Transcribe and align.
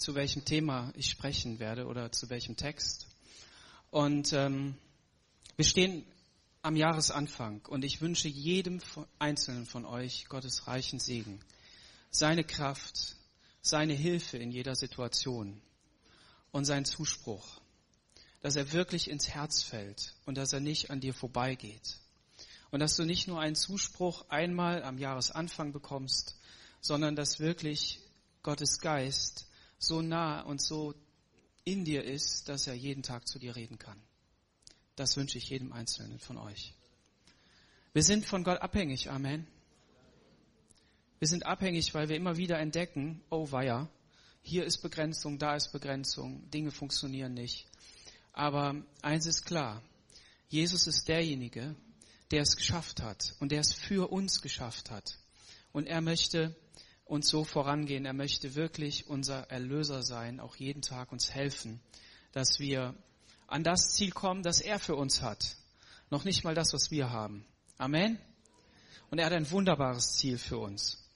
zu 0.00 0.14
welchem 0.14 0.44
Thema 0.44 0.92
ich 0.96 1.10
sprechen 1.10 1.58
werde 1.58 1.86
oder 1.86 2.12
zu 2.12 2.30
welchem 2.30 2.56
Text. 2.56 3.06
Und 3.90 4.32
ähm, 4.32 4.76
wir 5.56 5.64
stehen 5.64 6.04
am 6.62 6.76
Jahresanfang 6.76 7.60
und 7.68 7.84
ich 7.84 8.00
wünsche 8.00 8.28
jedem 8.28 8.80
Einzelnen 9.18 9.66
von 9.66 9.84
euch 9.84 10.26
Gottes 10.28 10.66
reichen 10.66 11.00
Segen, 11.00 11.40
seine 12.10 12.44
Kraft, 12.44 13.16
seine 13.60 13.94
Hilfe 13.94 14.38
in 14.38 14.52
jeder 14.52 14.76
Situation 14.76 15.60
und 16.52 16.64
seinen 16.64 16.84
Zuspruch, 16.84 17.60
dass 18.40 18.56
er 18.56 18.72
wirklich 18.72 19.10
ins 19.10 19.28
Herz 19.28 19.62
fällt 19.62 20.14
und 20.24 20.36
dass 20.36 20.52
er 20.52 20.60
nicht 20.60 20.90
an 20.90 21.00
dir 21.00 21.14
vorbeigeht. 21.14 21.98
Und 22.70 22.80
dass 22.80 22.96
du 22.96 23.04
nicht 23.04 23.28
nur 23.28 23.40
einen 23.40 23.54
Zuspruch 23.54 24.24
einmal 24.30 24.82
am 24.82 24.98
Jahresanfang 24.98 25.72
bekommst, 25.72 26.36
sondern 26.80 27.16
dass 27.16 27.38
wirklich 27.38 28.00
Gottes 28.42 28.80
Geist 28.80 29.46
so 29.82 30.00
nah 30.02 30.42
und 30.42 30.62
so 30.62 30.94
in 31.64 31.84
dir 31.84 32.04
ist, 32.04 32.48
dass 32.48 32.66
er 32.66 32.74
jeden 32.74 33.02
Tag 33.02 33.26
zu 33.26 33.38
dir 33.38 33.56
reden 33.56 33.78
kann. 33.78 34.00
Das 34.96 35.16
wünsche 35.16 35.38
ich 35.38 35.48
jedem 35.48 35.72
Einzelnen 35.72 36.18
von 36.18 36.38
euch. 36.38 36.74
Wir 37.92 38.02
sind 38.02 38.26
von 38.26 38.44
Gott 38.44 38.60
abhängig. 38.60 39.10
Amen. 39.10 39.46
Wir 41.18 41.28
sind 41.28 41.46
abhängig, 41.46 41.94
weil 41.94 42.08
wir 42.08 42.16
immer 42.16 42.36
wieder 42.36 42.58
entdecken, 42.58 43.22
oh 43.30 43.50
weia, 43.52 43.88
hier 44.42 44.64
ist 44.64 44.78
Begrenzung, 44.78 45.38
da 45.38 45.54
ist 45.54 45.70
Begrenzung, 45.70 46.50
Dinge 46.50 46.72
funktionieren 46.72 47.34
nicht. 47.34 47.66
Aber 48.32 48.74
eins 49.02 49.26
ist 49.26 49.44
klar, 49.44 49.82
Jesus 50.48 50.86
ist 50.86 51.06
derjenige, 51.06 51.76
der 52.30 52.42
es 52.42 52.56
geschafft 52.56 53.02
hat 53.02 53.34
und 53.40 53.52
der 53.52 53.60
es 53.60 53.72
für 53.72 54.10
uns 54.10 54.42
geschafft 54.42 54.90
hat. 54.90 55.18
Und 55.72 55.86
er 55.86 56.00
möchte 56.00 56.56
uns 57.12 57.28
so 57.28 57.44
vorangehen. 57.44 58.06
Er 58.06 58.14
möchte 58.14 58.54
wirklich 58.54 59.06
unser 59.06 59.50
Erlöser 59.50 60.02
sein, 60.02 60.40
auch 60.40 60.56
jeden 60.56 60.80
Tag 60.80 61.12
uns 61.12 61.30
helfen, 61.30 61.78
dass 62.32 62.58
wir 62.58 62.94
an 63.46 63.62
das 63.62 63.92
Ziel 63.92 64.12
kommen, 64.12 64.42
das 64.42 64.62
er 64.62 64.78
für 64.78 64.96
uns 64.96 65.20
hat. 65.20 65.56
Noch 66.08 66.24
nicht 66.24 66.42
mal 66.42 66.54
das, 66.54 66.72
was 66.72 66.90
wir 66.90 67.10
haben. 67.10 67.44
Amen. 67.76 68.18
Und 69.10 69.18
er 69.18 69.26
hat 69.26 69.34
ein 69.34 69.50
wunderbares 69.50 70.14
Ziel 70.14 70.38
für 70.38 70.56
uns. 70.56 71.06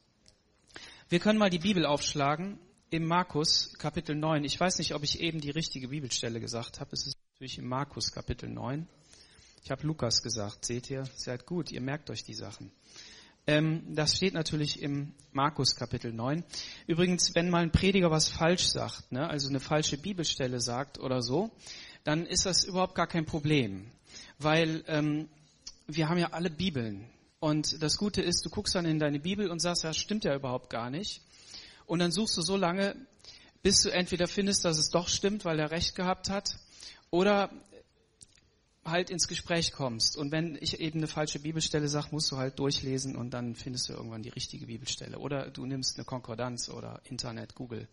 Wir 1.08 1.18
können 1.18 1.38
mal 1.38 1.48
die 1.48 1.60
Bibel 1.60 1.86
aufschlagen 1.86 2.58
im 2.90 3.06
Markus 3.06 3.72
Kapitel 3.78 4.14
9. 4.14 4.44
Ich 4.44 4.60
weiß 4.60 4.78
nicht, 4.78 4.94
ob 4.94 5.02
ich 5.02 5.20
eben 5.20 5.40
die 5.40 5.50
richtige 5.50 5.88
Bibelstelle 5.88 6.40
gesagt 6.40 6.78
habe. 6.78 6.90
Es 6.92 7.06
ist 7.06 7.16
natürlich 7.32 7.56
im 7.56 7.68
Markus 7.68 8.12
Kapitel 8.12 8.50
9. 8.50 8.86
Ich 9.64 9.70
habe 9.70 9.86
Lukas 9.86 10.22
gesagt, 10.22 10.66
seht 10.66 10.90
ihr? 10.90 11.04
Seid 11.16 11.46
gut, 11.46 11.72
ihr 11.72 11.80
merkt 11.80 12.10
euch 12.10 12.22
die 12.22 12.34
Sachen. 12.34 12.70
Ähm, 13.48 13.94
das 13.94 14.16
steht 14.16 14.34
natürlich 14.34 14.82
im 14.82 15.14
Markus 15.30 15.76
Kapitel 15.76 16.12
9. 16.12 16.42
Übrigens, 16.88 17.34
wenn 17.36 17.48
mal 17.48 17.62
ein 17.62 17.70
Prediger 17.70 18.10
was 18.10 18.28
falsch 18.28 18.66
sagt, 18.66 19.12
ne, 19.12 19.28
also 19.28 19.48
eine 19.48 19.60
falsche 19.60 19.98
Bibelstelle 19.98 20.60
sagt 20.60 20.98
oder 20.98 21.22
so, 21.22 21.52
dann 22.02 22.26
ist 22.26 22.44
das 22.44 22.64
überhaupt 22.64 22.96
gar 22.96 23.06
kein 23.06 23.24
Problem. 23.24 23.86
Weil 24.38 24.82
ähm, 24.88 25.28
wir 25.86 26.08
haben 26.08 26.18
ja 26.18 26.32
alle 26.32 26.50
Bibeln. 26.50 27.08
Und 27.38 27.80
das 27.80 27.98
Gute 27.98 28.20
ist, 28.20 28.44
du 28.44 28.50
guckst 28.50 28.74
dann 28.74 28.84
in 28.84 28.98
deine 28.98 29.20
Bibel 29.20 29.48
und 29.48 29.60
sagst, 29.60 29.84
ja, 29.84 29.92
stimmt 29.92 30.24
ja 30.24 30.34
überhaupt 30.34 30.68
gar 30.68 30.90
nicht. 30.90 31.22
Und 31.86 32.00
dann 32.00 32.10
suchst 32.10 32.36
du 32.36 32.42
so 32.42 32.56
lange, 32.56 32.96
bis 33.62 33.82
du 33.82 33.90
entweder 33.90 34.26
findest, 34.26 34.64
dass 34.64 34.76
es 34.76 34.90
doch 34.90 35.08
stimmt, 35.08 35.44
weil 35.44 35.60
er 35.60 35.70
recht 35.70 35.94
gehabt 35.94 36.30
hat, 36.30 36.56
oder 37.10 37.50
halt 38.86 39.10
ins 39.10 39.28
Gespräch 39.28 39.72
kommst. 39.72 40.16
Und 40.16 40.32
wenn 40.32 40.56
ich 40.60 40.80
eben 40.80 40.98
eine 40.98 41.08
falsche 41.08 41.38
Bibelstelle 41.38 41.88
sage, 41.88 42.08
musst 42.10 42.30
du 42.30 42.36
halt 42.36 42.58
durchlesen 42.58 43.16
und 43.16 43.30
dann 43.30 43.54
findest 43.54 43.88
du 43.88 43.92
irgendwann 43.92 44.22
die 44.22 44.30
richtige 44.30 44.66
Bibelstelle. 44.66 45.18
Oder 45.18 45.50
du 45.50 45.66
nimmst 45.66 45.96
eine 45.96 46.04
Konkordanz 46.04 46.68
oder 46.68 47.00
Internet, 47.04 47.54
Google. 47.54 47.88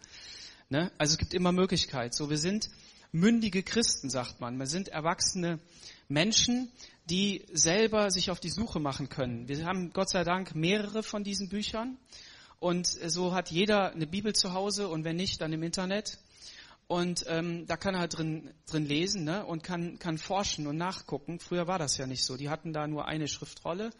Ne? 0.69 0.91
Also 0.97 1.13
es 1.13 1.17
gibt 1.17 1.33
immer 1.33 1.51
Möglichkeit. 1.51 2.13
So, 2.13 2.29
wir 2.29 2.37
sind 2.37 2.69
mündige 3.11 3.63
Christen, 3.63 4.09
sagt 4.09 4.41
man. 4.41 4.57
Wir 4.57 4.67
sind 4.67 4.89
erwachsene 4.89 5.59
Menschen, 6.07 6.71
die 7.09 7.45
selber 7.51 8.09
sich 8.09 8.31
auf 8.31 8.39
die 8.39 8.49
Suche 8.49 8.79
machen 8.79 9.09
können. 9.09 9.47
Wir 9.47 9.65
haben 9.65 9.91
Gott 9.91 10.09
sei 10.09 10.23
Dank 10.23 10.55
mehrere 10.55 11.03
von 11.03 11.23
diesen 11.23 11.49
Büchern. 11.49 11.97
Und 12.59 12.87
so 12.87 13.33
hat 13.33 13.51
jeder 13.51 13.91
eine 13.91 14.07
Bibel 14.07 14.33
zu 14.33 14.53
Hause 14.53 14.87
und 14.87 15.03
wenn 15.03 15.17
nicht, 15.17 15.41
dann 15.41 15.51
im 15.51 15.63
Internet. 15.63 16.17
Und 16.87 17.25
ähm, 17.27 17.65
da 17.65 17.77
kann 17.77 17.95
er 17.95 18.01
halt 18.01 18.17
drin, 18.17 18.53
drin 18.65 18.85
lesen 18.85 19.23
ne? 19.23 19.45
und 19.45 19.63
kann, 19.63 19.99
kann 19.99 20.17
forschen 20.17 20.67
und 20.67 20.77
nachgucken. 20.77 21.39
Früher 21.39 21.67
war 21.67 21.79
das 21.79 21.97
ja 21.97 22.07
nicht 22.07 22.23
so. 22.23 22.37
Die 22.37 22.49
hatten 22.49 22.73
da 22.73 22.87
nur 22.87 23.07
eine 23.07 23.27
Schriftrolle 23.27 23.91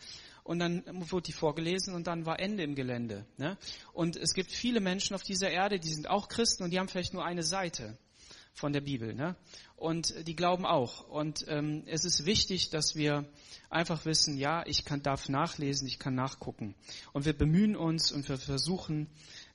und 0.43 0.59
dann 0.59 0.83
wurde 1.09 1.23
die 1.23 1.31
vorgelesen 1.31 1.93
und 1.93 2.07
dann 2.07 2.25
war 2.25 2.39
Ende 2.39 2.63
im 2.63 2.75
Gelände. 2.75 3.25
Ne? 3.37 3.57
Und 3.93 4.17
es 4.17 4.33
gibt 4.33 4.51
viele 4.51 4.81
Menschen 4.81 5.15
auf 5.15 5.23
dieser 5.23 5.49
Erde, 5.49 5.79
die 5.79 5.93
sind 5.93 6.09
auch 6.09 6.27
Christen 6.27 6.63
und 6.63 6.71
die 6.71 6.79
haben 6.79 6.89
vielleicht 6.89 7.13
nur 7.13 7.25
eine 7.25 7.43
Seite 7.43 7.97
von 8.53 8.73
der 8.73 8.81
Bibel. 8.81 9.15
Ne? 9.15 9.35
Und 9.75 10.27
die 10.27 10.35
glauben 10.35 10.65
auch. 10.65 11.07
Und 11.07 11.45
ähm, 11.47 11.83
es 11.87 12.05
ist 12.05 12.25
wichtig, 12.25 12.69
dass 12.69 12.95
wir 12.95 13.25
einfach 13.69 14.05
wissen, 14.05 14.37
ja, 14.37 14.63
ich 14.65 14.85
kann, 14.85 15.01
darf 15.01 15.29
nachlesen, 15.29 15.87
ich 15.87 15.97
kann 15.97 16.15
nachgucken. 16.15 16.75
Und 17.11 17.25
wir 17.25 17.33
bemühen 17.33 17.75
uns 17.75 18.11
und 18.11 18.27
wir 18.29 18.37
versuchen, 18.37 19.07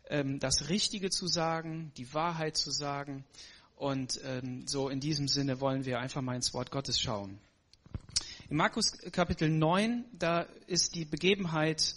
das 0.08 0.68
Richtige 0.68 1.10
zu 1.10 1.26
sagen, 1.26 1.92
die 1.96 2.12
Wahrheit 2.14 2.56
zu 2.56 2.70
sagen. 2.70 3.24
Und 3.76 4.20
ähm, 4.24 4.66
so 4.66 4.88
in 4.88 5.00
diesem 5.00 5.28
Sinne 5.28 5.60
wollen 5.60 5.84
wir 5.84 6.00
einfach 6.00 6.22
mal 6.22 6.34
ins 6.34 6.54
Wort 6.54 6.70
Gottes 6.70 7.00
schauen. 7.00 7.38
In 8.48 8.56
Markus 8.56 8.92
Kapitel 9.12 9.50
9, 9.50 10.04
da 10.18 10.46
ist 10.66 10.94
die 10.94 11.04
Begebenheit 11.04 11.94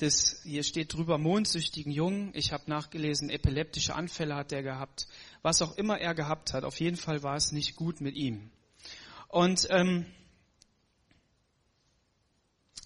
des, 0.00 0.42
hier 0.42 0.62
steht 0.64 0.92
drüber, 0.92 1.16
mondsüchtigen 1.16 1.92
Jungen. 1.92 2.30
Ich 2.34 2.52
habe 2.52 2.64
nachgelesen, 2.66 3.30
epileptische 3.30 3.94
Anfälle 3.94 4.36
hat 4.36 4.52
er 4.52 4.62
gehabt. 4.62 5.08
Was 5.40 5.62
auch 5.62 5.76
immer 5.76 5.98
er 5.98 6.14
gehabt 6.14 6.52
hat, 6.52 6.64
auf 6.64 6.78
jeden 6.80 6.96
Fall 6.96 7.22
war 7.22 7.36
es 7.36 7.52
nicht 7.52 7.76
gut 7.76 8.00
mit 8.00 8.16
ihm. 8.16 8.50
Und 9.28 9.66
ähm, 9.70 10.06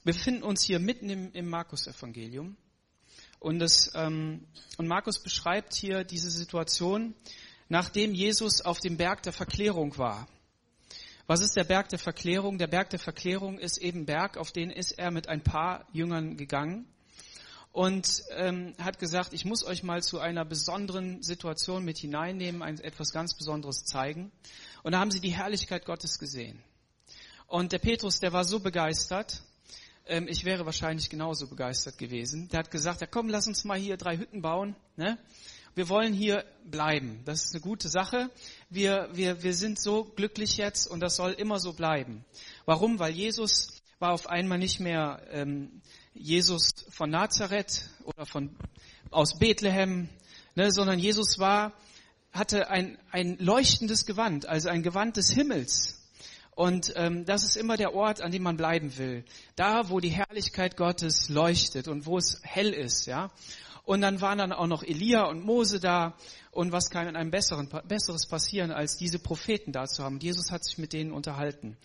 wir 0.05 0.13
befinden 0.13 0.45
uns 0.45 0.63
hier 0.63 0.79
mitten 0.79 1.11
im, 1.11 1.33
im 1.33 1.49
Markus-Evangelium. 1.49 2.57
Und, 3.47 3.61
das, 3.61 3.93
ähm, 3.95 4.45
und 4.77 4.89
Markus 4.89 5.23
beschreibt 5.23 5.73
hier 5.73 6.03
diese 6.03 6.33
Situation, 6.33 7.15
nachdem 7.69 8.13
Jesus 8.13 8.61
auf 8.61 8.81
dem 8.81 8.97
Berg 8.97 9.23
der 9.23 9.33
Verklärung 9.33 9.97
war. 9.99 10.27
Was 11.29 11.41
ist 11.41 11.55
der 11.55 11.63
Berg 11.63 11.89
der 11.91 12.01
Verklärung? 12.01 12.59
Der 12.59 12.67
Berg 12.67 12.91
der 12.91 12.99
Verklärung 12.99 13.61
ist 13.61 13.79
eben 13.79 14.05
Berg, 14.05 14.37
auf 14.37 14.51
den 14.51 14.71
ist 14.71 14.99
er 14.99 15.13
mit 15.13 15.29
ein 15.29 15.45
paar 15.45 15.87
Jüngern 15.93 16.37
gegangen 16.37 16.89
und 17.71 18.25
ähm, 18.31 18.75
hat 18.81 18.99
gesagt, 18.99 19.33
ich 19.33 19.45
muss 19.45 19.63
euch 19.63 19.85
mal 19.85 20.03
zu 20.03 20.19
einer 20.19 20.45
besonderen 20.45 21.23
Situation 21.23 21.85
mit 21.85 21.99
hineinnehmen, 21.99 22.63
ein, 22.63 22.81
etwas 22.81 23.13
ganz 23.13 23.35
Besonderes 23.35 23.85
zeigen. 23.85 24.33
Und 24.83 24.91
da 24.91 24.99
haben 24.99 25.13
sie 25.13 25.21
die 25.21 25.37
Herrlichkeit 25.37 25.85
Gottes 25.85 26.19
gesehen. 26.19 26.61
Und 27.47 27.71
der 27.71 27.79
Petrus, 27.79 28.19
der 28.19 28.33
war 28.33 28.45
so 28.45 28.59
begeistert, 28.59 29.45
ähm, 30.07 30.29
ich 30.29 30.45
wäre 30.45 30.67
wahrscheinlich 30.67 31.11
genauso 31.11 31.49
begeistert 31.49 31.99
gewesen. 31.99 32.49
Der 32.49 32.61
hat 32.61 32.71
gesagt, 32.71 33.01
ja 33.01 33.07
komm, 33.07 33.29
lass 33.29 33.47
uns 33.47 33.65
mal 33.65 33.79
hier 33.79 33.97
drei 33.97 34.17
Hütten 34.17 34.43
bauen. 34.43 34.77
Ne? 34.97 35.19
Wir 35.75 35.89
wollen 35.89 36.15
hier 36.15 36.45
bleiben. 36.65 37.21
Das 37.25 37.45
ist 37.45 37.55
eine 37.55 37.63
gute 37.63 37.89
Sache. 37.89 38.31
Wir, 38.71 39.09
wir, 39.13 39.43
wir 39.43 39.55
sind 39.55 39.81
so 39.81 40.05
glücklich 40.05 40.57
jetzt 40.57 40.87
und 40.87 41.01
das 41.01 41.17
soll 41.17 41.33
immer 41.33 41.59
so 41.59 41.73
bleiben. 41.73 42.25
Warum? 42.65 42.99
Weil 42.99 43.13
Jesus 43.13 43.83
war 43.99 44.13
auf 44.13 44.29
einmal 44.29 44.59
nicht 44.59 44.81
mehr 44.81 45.23
ähm, 45.31 45.83
Jesus 46.15 46.71
von 46.91 47.11
Nazareth 47.11 47.91
oder 48.05 48.27
von 48.27 48.57
aus 49.11 49.39
Bethlehem, 49.39 50.09
ne, 50.55 50.71
sondern 50.71 50.99
Jesus 50.99 51.39
war 51.39 51.73
hatte 52.33 52.69
ein, 52.69 52.99
ein 53.11 53.39
leuchtendes 53.39 54.05
Gewand, 54.05 54.47
also 54.47 54.69
ein 54.69 54.83
Gewand 54.83 55.17
des 55.17 55.31
Himmels. 55.31 55.96
Und 56.57 56.95
ähm, 56.97 57.27
das 57.27 57.45
ist 57.45 57.57
immer 57.57 57.77
der 57.77 57.95
Ort, 57.95 58.23
an 58.23 58.33
dem 58.33 58.43
man 58.43 58.57
bleiben 58.57 58.97
will. 58.97 59.27
Da, 59.57 59.91
wo 59.91 60.01
die 60.01 60.09
Herrlichkeit 60.09 60.79
Gottes 60.79 61.29
leuchtet 61.29 61.87
und 61.87 62.07
wo 62.07 62.17
es 62.17 62.41
hell 62.43 62.73
ist, 62.73 63.07
ja. 63.07 63.31
Und 63.85 64.01
dann 64.01 64.23
waren 64.23 64.39
dann 64.39 64.53
auch 64.53 64.67
noch 64.67 64.83
Elia 64.83 65.27
und 65.27 65.45
Mose 65.45 65.81
da. 65.81 66.17
Und 66.51 66.73
was 66.73 66.89
kann 66.89 67.09
in 67.09 67.15
einem 67.15 67.31
besseren, 67.31 67.69
besseres 67.87 68.27
passieren, 68.27 68.73
als 68.73 68.97
diese 68.97 69.19
Propheten 69.19 69.71
da 69.71 69.85
zu 69.85 70.03
haben? 70.03 70.19
Jesus 70.19 70.51
hat 70.51 70.65
sich 70.65 70.79
mit 70.79 70.95
denen 70.95 71.13
unterhalten. 71.13 71.77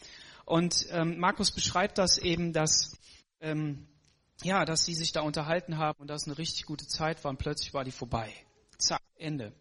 Und 0.46 0.88
ähm, 0.92 1.20
Markus 1.20 1.52
beschreibt 1.52 1.98
das 1.98 2.18
eben, 2.18 2.54
dass 2.54 2.98
ähm, 3.42 3.88
ja, 4.44 4.64
dass 4.64 4.86
sie 4.86 4.96
sich 4.96 5.12
da 5.12 5.20
unterhalten 5.20 5.78
haben 5.78 6.00
und 6.00 6.08
dass 6.08 6.28
eine 6.28 6.38
richtig 6.38 6.66
gute 6.66 6.88
Zeit 6.88 7.24
war 7.26 7.32
und 7.32 7.38
plötzlich 7.38 7.74
war 7.74 7.84
die 7.84 7.92
vorbei. 7.92 8.34
Zack, 8.78 9.02
Ende. 9.18 9.54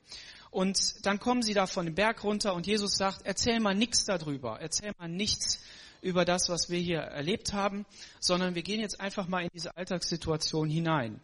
Und 0.51 1.07
dann 1.07 1.21
kommen 1.21 1.43
sie 1.43 1.55
da 1.55 1.67
von 1.67 1.87
dem 1.87 1.95
Berg 1.95 2.25
runter 2.25 2.55
und 2.55 2.67
Jesus 2.67 2.97
sagt, 2.97 3.21
erzähl 3.25 3.61
mal 3.61 3.75
nichts 3.75 4.05
darüber, 4.05 4.59
erzähl 4.61 4.93
mal 4.99 5.09
nichts 5.09 5.61
über 6.03 6.25
das, 6.25 6.49
was 6.49 6.71
wir 6.71 6.79
hier 6.79 6.99
erlebt 6.99 7.53
haben, 7.53 7.87
sondern 8.19 8.55
wir 8.55 8.63
gehen 8.63 8.81
jetzt 8.81 9.01
einfach 9.01 9.29
mal 9.29 9.45
in 9.45 9.51
diese 9.55 9.77
Alltagssituation 9.77 10.69
hinein. 10.69 11.21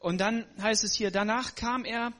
Und 0.00 0.18
dann 0.18 0.44
heißt 0.60 0.84
es 0.84 0.94
hier, 0.94 1.10
danach 1.10 1.54
kam 1.54 1.84
er 1.84 2.12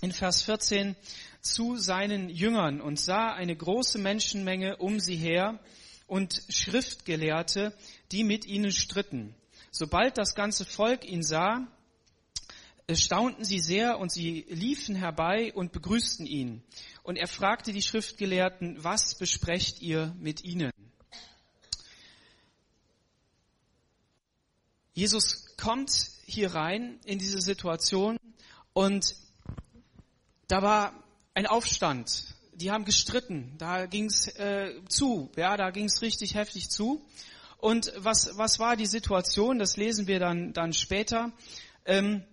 in 0.00 0.12
Vers 0.12 0.42
14 0.42 0.96
zu 1.40 1.76
seinen 1.76 2.28
Jüngern 2.28 2.80
und 2.80 2.98
sah 2.98 3.32
eine 3.32 3.54
große 3.54 3.98
Menschenmenge 3.98 4.76
um 4.78 4.98
sie 4.98 5.16
her 5.16 5.60
und 6.06 6.42
Schriftgelehrte, 6.48 7.72
die 8.10 8.24
mit 8.24 8.46
ihnen 8.46 8.72
stritten. 8.72 9.34
Sobald 9.70 10.18
das 10.18 10.34
ganze 10.34 10.64
Volk 10.64 11.04
ihn 11.04 11.22
sah, 11.22 11.66
staunten 12.92 13.44
sie 13.44 13.60
sehr 13.60 13.98
und 13.98 14.12
sie 14.12 14.44
liefen 14.48 14.94
herbei 14.94 15.52
und 15.54 15.72
begrüßten 15.72 16.26
ihn. 16.26 16.62
Und 17.02 17.16
er 17.16 17.28
fragte 17.28 17.72
die 17.72 17.82
Schriftgelehrten, 17.82 18.82
was 18.82 19.14
besprecht 19.14 19.80
ihr 19.80 20.14
mit 20.18 20.44
ihnen? 20.44 20.70
Jesus 24.92 25.56
kommt 25.56 25.90
hier 26.24 26.54
rein 26.54 27.00
in 27.04 27.18
diese 27.18 27.40
Situation 27.40 28.16
und 28.72 29.16
da 30.46 30.62
war 30.62 31.04
ein 31.32 31.46
Aufstand. 31.46 32.34
Die 32.52 32.70
haben 32.70 32.84
gestritten. 32.84 33.54
Da 33.58 33.86
ging's 33.86 34.28
äh, 34.36 34.80
zu. 34.88 35.32
Ja, 35.36 35.56
da 35.56 35.70
ging's 35.70 36.02
richtig 36.02 36.34
heftig 36.34 36.70
zu. 36.70 37.04
Und 37.58 37.92
was, 37.96 38.36
was 38.36 38.58
war 38.58 38.76
die 38.76 38.86
Situation? 38.86 39.58
Das 39.58 39.76
lesen 39.76 40.06
wir 40.06 40.20
dann, 40.20 40.52
dann 40.52 40.72
später. 40.72 41.32
Ähm, 41.86 42.24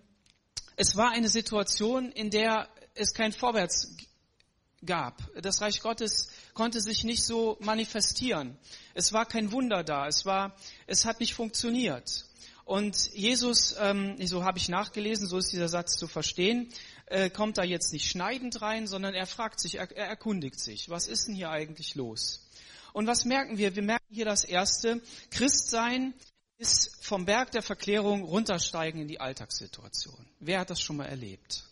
es 0.76 0.96
war 0.96 1.10
eine 1.10 1.28
Situation, 1.28 2.12
in 2.12 2.30
der 2.30 2.68
es 2.94 3.14
kein 3.14 3.32
Vorwärts 3.32 3.96
gab. 4.84 5.22
Das 5.40 5.60
Reich 5.60 5.80
Gottes 5.80 6.30
konnte 6.54 6.80
sich 6.80 7.04
nicht 7.04 7.24
so 7.24 7.56
manifestieren. 7.60 8.56
Es 8.94 9.12
war 9.12 9.26
kein 9.26 9.52
Wunder 9.52 9.84
da. 9.84 10.06
Es 10.06 10.26
war, 10.26 10.56
es 10.86 11.04
hat 11.04 11.20
nicht 11.20 11.34
funktioniert. 11.34 12.26
Und 12.64 13.12
Jesus, 13.12 13.74
ähm, 13.78 14.16
so 14.26 14.44
habe 14.44 14.58
ich 14.58 14.68
nachgelesen, 14.68 15.26
so 15.26 15.38
ist 15.38 15.52
dieser 15.52 15.68
Satz 15.68 15.96
zu 15.96 16.06
verstehen, 16.06 16.68
äh, 17.06 17.28
kommt 17.28 17.58
da 17.58 17.64
jetzt 17.64 17.92
nicht 17.92 18.08
schneidend 18.08 18.62
rein, 18.62 18.86
sondern 18.86 19.14
er 19.14 19.26
fragt 19.26 19.60
sich, 19.60 19.76
er, 19.76 19.90
er 19.90 20.06
erkundigt 20.06 20.60
sich, 20.60 20.88
was 20.88 21.08
ist 21.08 21.26
denn 21.26 21.34
hier 21.34 21.50
eigentlich 21.50 21.94
los? 21.94 22.48
Und 22.92 23.06
was 23.06 23.24
merken 23.24 23.58
wir? 23.58 23.74
Wir 23.74 23.82
merken 23.82 24.06
hier 24.10 24.26
das 24.26 24.44
Erste, 24.44 25.00
Christsein 25.30 26.14
ist 26.62 27.04
vom 27.04 27.24
Berg 27.24 27.50
der 27.50 27.62
Verklärung 27.62 28.22
runtersteigen 28.22 29.00
in 29.00 29.08
die 29.08 29.20
Alltagssituation. 29.20 30.24
Wer 30.38 30.60
hat 30.60 30.70
das 30.70 30.80
schon 30.80 30.96
mal 30.96 31.06
erlebt? 31.06 31.64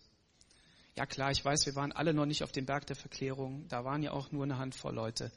Ja 0.97 1.07
klar, 1.07 1.31
ich 1.31 1.45
weiß, 1.45 1.65
wir 1.67 1.77
waren 1.77 1.93
alle 1.93 2.13
noch 2.13 2.27
nicht 2.27 2.43
auf 2.43 2.51
dem 2.51 2.67
Berg 2.67 2.87
der 2.87 2.97
Verklärung, 2.97 3.69
da 3.69 3.85
waren 3.85 4.03
ja 4.03 4.11
auch 4.11 4.33
nur 4.33 4.43
eine 4.43 4.59
Handvoll 4.59 4.93
Leute. 4.93 5.31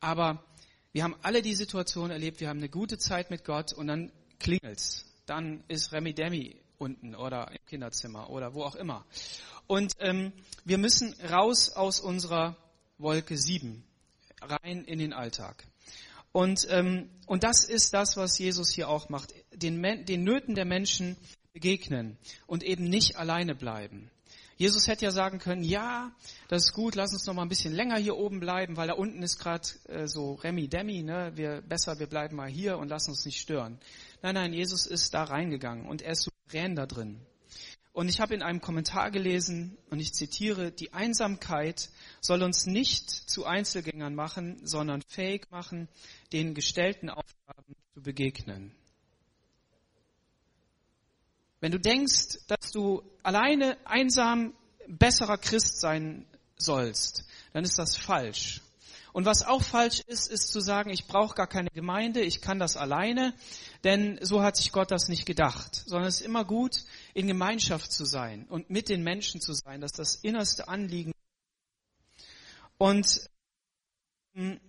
Aber 0.00 0.42
wir 0.92 1.04
haben 1.04 1.14
alle 1.22 1.42
die 1.42 1.54
Situation 1.54 2.10
erlebt, 2.10 2.40
wir 2.40 2.48
haben 2.48 2.58
eine 2.58 2.68
gute 2.68 2.98
Zeit 2.98 3.30
mit 3.30 3.44
Gott 3.44 3.72
und 3.72 3.86
dann 3.86 4.10
klingelt's. 4.40 5.04
Dann 5.26 5.62
ist 5.68 5.92
Remi 5.92 6.12
Demi 6.12 6.56
unten 6.78 7.14
oder 7.14 7.52
im 7.52 7.64
Kinderzimmer 7.66 8.30
oder 8.30 8.52
wo 8.54 8.64
auch 8.64 8.74
immer. 8.74 9.06
Und 9.68 9.92
ähm, 10.00 10.32
wir 10.64 10.78
müssen 10.78 11.14
raus 11.30 11.70
aus 11.70 12.00
unserer 12.00 12.56
Wolke 12.98 13.36
7, 13.36 13.84
rein 14.40 14.84
in 14.84 14.98
den 14.98 15.12
Alltag. 15.12 15.64
Und, 16.38 16.68
ähm, 16.70 17.10
und 17.26 17.42
das 17.42 17.64
ist 17.64 17.94
das, 17.94 18.16
was 18.16 18.38
Jesus 18.38 18.70
hier 18.70 18.88
auch 18.88 19.08
macht. 19.08 19.34
Den, 19.52 19.82
den 20.04 20.22
Nöten 20.22 20.54
der 20.54 20.66
Menschen 20.66 21.16
begegnen 21.52 22.16
und 22.46 22.62
eben 22.62 22.84
nicht 22.84 23.16
alleine 23.16 23.56
bleiben. 23.56 24.08
Jesus 24.56 24.86
hätte 24.86 25.04
ja 25.04 25.10
sagen 25.10 25.40
können, 25.40 25.64
ja, 25.64 26.12
das 26.46 26.66
ist 26.66 26.74
gut, 26.74 26.94
lass 26.94 27.12
uns 27.12 27.26
noch 27.26 27.34
mal 27.34 27.42
ein 27.42 27.48
bisschen 27.48 27.74
länger 27.74 27.96
hier 27.96 28.16
oben 28.16 28.38
bleiben, 28.38 28.76
weil 28.76 28.86
da 28.86 28.94
unten 28.94 29.20
ist 29.24 29.40
gerade 29.40 29.66
äh, 29.88 30.06
so 30.06 30.34
Remi 30.34 30.68
Demi, 30.68 31.02
ne? 31.02 31.32
Wir 31.34 31.60
besser, 31.60 31.98
wir 31.98 32.06
bleiben 32.06 32.36
mal 32.36 32.48
hier 32.48 32.78
und 32.78 32.86
lassen 32.86 33.10
uns 33.10 33.24
nicht 33.24 33.40
stören. 33.40 33.80
Nein, 34.22 34.36
nein, 34.36 34.52
Jesus 34.52 34.86
ist 34.86 35.14
da 35.14 35.24
reingegangen 35.24 35.86
und 35.86 36.02
er 36.02 36.12
ist 36.12 36.22
souverän 36.22 36.76
da 36.76 36.86
drin. 36.86 37.18
Und 37.98 38.08
ich 38.08 38.20
habe 38.20 38.32
in 38.32 38.42
einem 38.42 38.60
Kommentar 38.60 39.10
gelesen, 39.10 39.76
und 39.90 39.98
ich 39.98 40.14
zitiere, 40.14 40.70
die 40.70 40.92
Einsamkeit 40.92 41.88
soll 42.20 42.44
uns 42.44 42.64
nicht 42.64 43.10
zu 43.10 43.44
Einzelgängern 43.44 44.14
machen, 44.14 44.64
sondern 44.64 45.02
fähig 45.02 45.50
machen, 45.50 45.88
den 46.32 46.54
gestellten 46.54 47.10
Aufgaben 47.10 47.74
zu 47.94 48.00
begegnen. 48.00 48.70
Wenn 51.58 51.72
du 51.72 51.80
denkst, 51.80 52.38
dass 52.46 52.70
du 52.70 53.02
alleine 53.24 53.76
einsam 53.84 54.54
besserer 54.86 55.36
Christ 55.36 55.80
sein 55.80 56.24
sollst, 56.56 57.24
dann 57.52 57.64
ist 57.64 57.80
das 57.80 57.96
falsch. 57.96 58.60
Und 59.12 59.24
was 59.24 59.42
auch 59.42 59.62
falsch 59.62 60.00
ist, 60.00 60.30
ist 60.30 60.52
zu 60.52 60.60
sagen, 60.60 60.90
ich 60.90 61.06
brauche 61.06 61.34
gar 61.34 61.46
keine 61.46 61.70
Gemeinde, 61.70 62.20
ich 62.20 62.40
kann 62.40 62.58
das 62.58 62.76
alleine, 62.76 63.34
denn 63.84 64.18
so 64.22 64.42
hat 64.42 64.56
sich 64.56 64.72
Gott 64.72 64.90
das 64.90 65.08
nicht 65.08 65.26
gedacht, 65.26 65.82
sondern 65.86 66.08
es 66.08 66.20
ist 66.20 66.26
immer 66.26 66.44
gut, 66.44 66.84
in 67.14 67.26
Gemeinschaft 67.26 67.90
zu 67.90 68.04
sein 68.04 68.46
und 68.48 68.70
mit 68.70 68.88
den 68.88 69.02
Menschen 69.02 69.40
zu 69.40 69.52
sein, 69.52 69.80
dass 69.80 69.92
das 69.92 70.16
innerste 70.16 70.68
Anliegen. 70.68 71.12
Und 72.76 73.28
hm, 74.34 74.60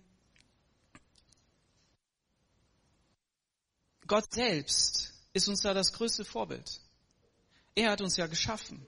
Gott 4.06 4.34
selbst 4.34 5.14
ist 5.32 5.48
uns 5.48 5.60
da 5.60 5.72
das 5.72 5.92
größte 5.92 6.24
Vorbild. 6.24 6.80
Er 7.76 7.92
hat 7.92 8.00
uns 8.00 8.16
ja 8.16 8.26
geschaffen. 8.26 8.84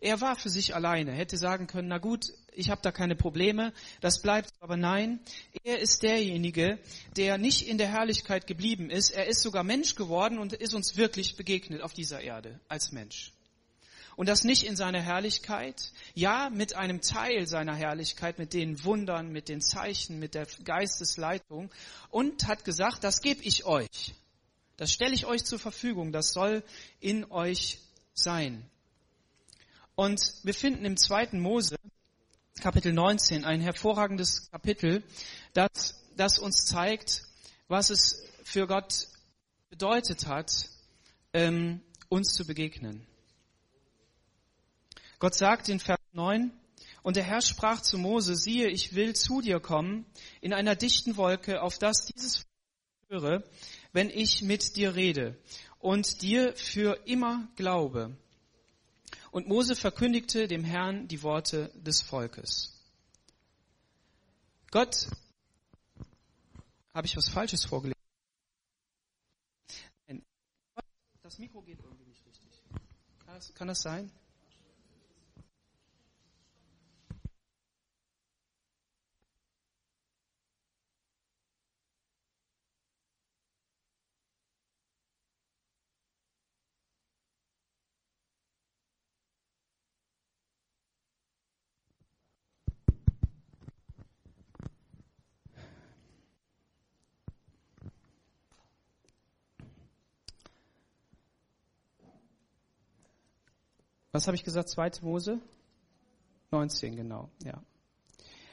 Er 0.00 0.20
war 0.20 0.36
für 0.36 0.48
sich 0.48 0.74
alleine, 0.74 1.12
hätte 1.12 1.36
sagen 1.36 1.66
können, 1.66 1.88
na 1.88 1.98
gut, 1.98 2.32
ich 2.60 2.70
habe 2.70 2.82
da 2.82 2.92
keine 2.92 3.16
Probleme, 3.16 3.72
das 4.00 4.22
bleibt 4.22 4.52
aber 4.60 4.76
nein, 4.76 5.20
er 5.64 5.78
ist 5.78 6.02
derjenige, 6.02 6.78
der 7.16 7.38
nicht 7.38 7.66
in 7.66 7.78
der 7.78 7.88
Herrlichkeit 7.88 8.46
geblieben 8.46 8.90
ist, 8.90 9.10
er 9.10 9.26
ist 9.26 9.42
sogar 9.42 9.64
Mensch 9.64 9.94
geworden 9.94 10.38
und 10.38 10.52
ist 10.52 10.74
uns 10.74 10.96
wirklich 10.96 11.36
begegnet 11.36 11.82
auf 11.82 11.92
dieser 11.92 12.20
Erde 12.20 12.60
als 12.68 12.92
Mensch. 12.92 13.32
Und 14.16 14.28
das 14.28 14.44
nicht 14.44 14.64
in 14.64 14.76
seiner 14.76 15.00
Herrlichkeit, 15.00 15.92
ja, 16.14 16.50
mit 16.50 16.76
einem 16.76 17.00
Teil 17.00 17.46
seiner 17.46 17.74
Herrlichkeit, 17.74 18.38
mit 18.38 18.52
den 18.52 18.84
Wundern, 18.84 19.32
mit 19.32 19.48
den 19.48 19.62
Zeichen, 19.62 20.18
mit 20.18 20.34
der 20.34 20.46
Geistesleitung 20.64 21.70
und 22.10 22.46
hat 22.46 22.64
gesagt, 22.64 23.02
das 23.02 23.22
gebe 23.22 23.42
ich 23.42 23.64
euch. 23.64 24.14
Das 24.76 24.92
stelle 24.92 25.14
ich 25.14 25.26
euch 25.26 25.44
zur 25.44 25.58
Verfügung, 25.58 26.12
das 26.12 26.32
soll 26.32 26.62
in 27.00 27.30
euch 27.30 27.78
sein. 28.12 28.68
Und 29.94 30.20
wir 30.42 30.54
finden 30.54 30.84
im 30.84 30.96
zweiten 30.96 31.40
Mose, 31.40 31.76
Kapitel 32.60 32.92
19, 32.92 33.44
ein 33.44 33.62
hervorragendes 33.62 34.50
Kapitel, 34.50 35.02
das, 35.54 35.98
das 36.16 36.38
uns 36.38 36.66
zeigt, 36.66 37.22
was 37.68 37.88
es 37.88 38.22
für 38.44 38.66
Gott 38.66 39.08
bedeutet 39.70 40.26
hat, 40.26 40.68
ähm, 41.32 41.80
uns 42.10 42.34
zu 42.34 42.46
begegnen. 42.46 43.06
Gott 45.18 45.34
sagt 45.34 45.70
in 45.70 45.80
Vers 45.80 46.00
9, 46.12 46.52
und 47.02 47.16
der 47.16 47.24
Herr 47.24 47.40
sprach 47.40 47.80
zu 47.80 47.96
Mose, 47.96 48.36
siehe, 48.36 48.68
ich 48.68 48.94
will 48.94 49.16
zu 49.16 49.40
dir 49.40 49.58
kommen 49.58 50.04
in 50.42 50.52
einer 50.52 50.76
dichten 50.76 51.16
Wolke, 51.16 51.62
auf 51.62 51.78
das 51.78 52.04
dieses 52.06 52.44
höre, 53.08 53.42
wenn 53.92 54.10
ich 54.10 54.42
mit 54.42 54.76
dir 54.76 54.94
rede 54.94 55.36
und 55.78 56.20
dir 56.20 56.54
für 56.56 57.00
immer 57.06 57.48
glaube. 57.56 58.16
Und 59.30 59.46
Mose 59.46 59.76
verkündigte 59.76 60.48
dem 60.48 60.64
Herrn 60.64 61.06
die 61.08 61.22
Worte 61.22 61.70
des 61.74 62.00
Volkes. 62.00 62.76
Gott, 64.70 65.08
habe 66.92 67.06
ich 67.06 67.16
was 67.16 67.28
Falsches 67.28 67.64
vorgelegt? 67.64 68.00
Das 71.30 71.38
Mikro 71.38 71.62
geht 71.62 71.78
irgendwie 71.78 72.06
nicht 72.06 72.26
richtig. 72.26 72.50
Kann 73.24 73.34
das, 73.36 73.54
kann 73.54 73.68
das 73.68 73.82
sein? 73.82 74.10
Was 104.20 104.26
habe 104.26 104.36
ich 104.36 104.44
gesagt? 104.44 104.68
2. 104.68 104.90
Mose 105.00 105.40
19, 106.50 106.94
genau, 106.94 107.30
ja. 107.42 107.64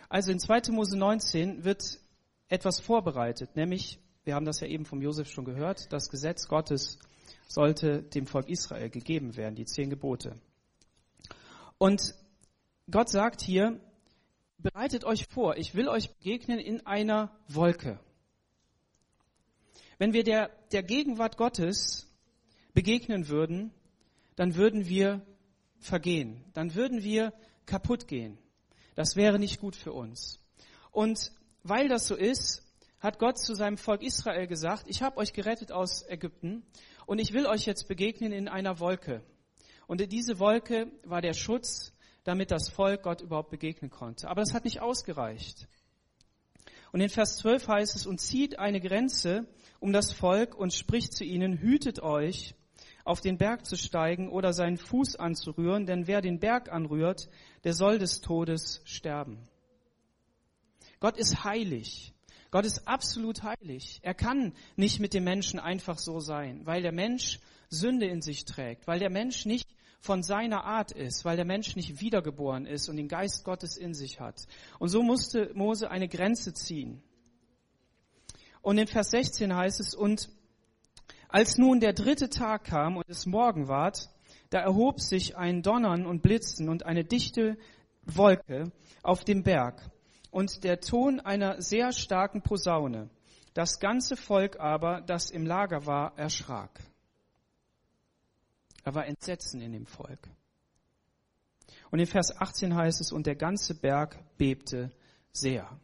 Also 0.08 0.32
in 0.32 0.40
2. 0.40 0.72
Mose 0.72 0.98
19 0.98 1.66
wird 1.66 2.00
etwas 2.48 2.80
vorbereitet, 2.80 3.58
nämlich, 3.58 4.00
wir 4.24 4.36
haben 4.36 4.46
das 4.46 4.62
ja 4.62 4.68
eben 4.68 4.86
vom 4.86 5.02
Josef 5.02 5.30
schon 5.30 5.44
gehört, 5.44 5.92
das 5.92 6.10
Gesetz 6.10 6.48
Gottes 6.48 7.00
sollte 7.50 8.02
dem 8.02 8.28
Volk 8.28 8.48
Israel 8.48 8.90
gegeben 8.90 9.36
werden, 9.36 9.56
die 9.56 9.66
zehn 9.66 9.90
Gebote. 9.90 10.40
Und 11.78 12.16
Gott 12.90 13.10
sagt 13.10 13.42
hier, 13.42 13.78
bereitet 14.60 15.04
euch 15.04 15.28
vor, 15.28 15.58
ich 15.58 15.76
will 15.76 15.90
euch 15.90 16.16
begegnen 16.16 16.60
in 16.60 16.86
einer 16.86 17.38
Wolke. 17.50 18.00
Wenn 19.98 20.14
wir 20.14 20.24
der, 20.24 20.50
der 20.72 20.84
Gegenwart 20.84 21.36
Gottes 21.36 22.08
begegnen 22.74 23.28
würden, 23.28 23.74
dann 24.38 24.56
würden 24.56 24.88
wir 24.88 25.26
vergehen, 25.80 26.44
dann 26.54 26.76
würden 26.76 27.04
wir 27.04 27.34
kaputt 27.66 28.08
gehen. 28.08 28.38
Das 28.96 29.16
wäre 29.16 29.40
nicht 29.40 29.60
gut 29.60 29.76
für 29.76 29.94
uns. 29.94 30.40
Und 30.92 31.32
weil 31.64 31.88
das 31.88 32.08
so 32.08 32.16
ist, 32.16 32.64
hat 33.00 33.20
Gott 33.20 33.38
zu 33.38 33.54
seinem 33.54 33.78
Volk 33.78 34.02
Israel 34.02 34.48
gesagt, 34.48 34.86
ich 34.88 35.02
habe 35.02 35.18
euch 35.18 35.34
gerettet 35.34 35.72
aus 35.72 36.04
Ägypten 36.08 36.64
und 37.06 37.20
ich 37.20 37.34
will 37.34 37.46
euch 37.46 37.66
jetzt 37.66 37.88
begegnen 37.88 38.32
in 38.32 38.48
einer 38.48 38.80
Wolke. 38.80 39.22
Und 39.86 40.02
diese 40.12 40.40
Wolke 40.40 40.92
war 41.04 41.22
der 41.22 41.34
Schutz, 41.34 41.94
damit 42.24 42.52
das 42.52 42.70
Volk 42.70 43.04
Gott 43.04 43.22
überhaupt 43.22 43.52
begegnen 43.52 43.90
konnte. 43.90 44.28
Aber 44.28 44.42
das 44.42 44.54
hat 44.54 44.66
nicht 44.66 44.82
ausgereicht. 44.82 45.68
Und 46.92 47.02
in 47.02 47.10
Vers 47.10 47.38
12 47.38 47.68
heißt 47.68 47.96
es, 47.96 48.06
und 48.06 48.20
zieht 48.20 48.60
eine 48.60 48.82
Grenze 48.82 49.48
um 49.80 49.94
das 49.94 50.12
Volk 50.12 50.56
und 50.56 50.74
spricht 50.74 51.14
zu 51.14 51.24
ihnen, 51.24 51.60
hütet 51.60 52.02
euch, 52.02 52.56
auf 53.08 53.22
den 53.22 53.38
Berg 53.38 53.66
zu 53.66 53.76
steigen 53.76 54.30
oder 54.30 54.54
seinen 54.54 54.78
Fuß 54.78 55.16
anzurühren, 55.16 55.86
denn 55.86 56.08
wer 56.08 56.22
den 56.22 56.40
Berg 56.40 56.72
anrührt, 56.72 57.30
der 57.64 57.74
soll 57.74 58.00
des 58.00 58.22
Todes 58.22 58.82
sterben. 58.86 59.48
Gott 61.00 61.18
ist 61.18 61.44
heilig. 61.44 62.14
Gott 62.52 62.66
ist 62.66 62.88
absolut 62.88 63.44
heilig. 63.44 64.00
Er 64.04 64.14
kann 64.14 64.54
nicht 64.76 65.00
mit 65.00 65.14
dem 65.14 65.24
Menschen 65.24 65.60
einfach 65.60 65.98
so 65.98 66.20
sein, 66.20 66.66
weil 66.66 66.82
der 66.82 66.92
Mensch 66.92 67.40
Sünde 67.70 68.08
in 68.08 68.22
sich 68.22 68.46
trägt, 68.46 68.88
weil 68.88 69.00
der 69.00 69.10
Mensch 69.10 69.46
nicht 69.46 69.70
von 70.00 70.24
seiner 70.24 70.64
Art 70.64 70.92
ist, 70.92 71.26
weil 71.26 71.36
der 71.36 71.46
Mensch 71.46 71.76
nicht 71.76 72.00
wiedergeboren 72.00 72.66
ist 72.66 72.88
und 72.88 72.98
den 72.98 73.08
Geist 73.08 73.44
Gottes 73.44 73.78
in 73.78 73.94
sich 73.94 74.20
hat. 74.20 74.48
Und 74.80 74.90
so 74.90 75.04
musste 75.04 75.52
Mose 75.54 75.92
eine 75.92 76.08
Grenze 76.08 76.54
ziehen. 76.54 77.02
Und 78.62 78.78
in 78.78 78.88
Vers 78.88 79.12
16 79.12 79.54
heißt 79.56 79.80
es, 79.80 79.94
und 79.94 80.30
als 81.30 81.58
nun 81.58 81.80
der 81.80 81.94
dritte 81.94 82.30
Tag 82.30 82.66
kam 82.66 82.98
und 82.98 83.10
es 83.10 83.26
Morgen 83.26 83.68
ward, 83.68 84.10
da 84.50 84.60
erhob 84.60 85.02
sich 85.02 85.36
ein 85.36 85.62
Donnern 85.62 86.06
und 86.06 86.22
Blitzen 86.22 86.70
und 86.70 86.86
eine 86.86 87.04
dichte 87.04 87.58
Wolke 88.04 88.72
auf 89.04 89.24
dem 89.24 89.44
Berg 89.44 89.90
und 90.32 90.64
der 90.64 90.80
Ton 90.80 91.20
einer 91.20 91.62
sehr 91.62 91.92
starken 91.92 92.42
Posaune. 92.42 93.10
Das 93.54 93.80
ganze 93.80 94.16
Volk 94.16 94.60
aber, 94.60 95.02
das 95.02 95.32
im 95.32 95.46
Lager 95.46 95.86
war, 95.86 96.18
erschrak. 96.18 96.80
Da 98.84 98.94
war 98.94 99.06
Entsetzen 99.06 99.60
in 99.62 99.74
dem 99.74 99.86
Volk. 99.86 100.30
Und 101.90 102.00
in 102.00 102.06
Vers 102.06 102.36
18 102.36 102.76
heißt 102.76 103.02
es, 103.02 103.12
und 103.12 103.26
der 103.26 103.36
ganze 103.36 103.76
Berg 103.76 104.18
bebte 104.38 104.92
sehr. 105.32 105.80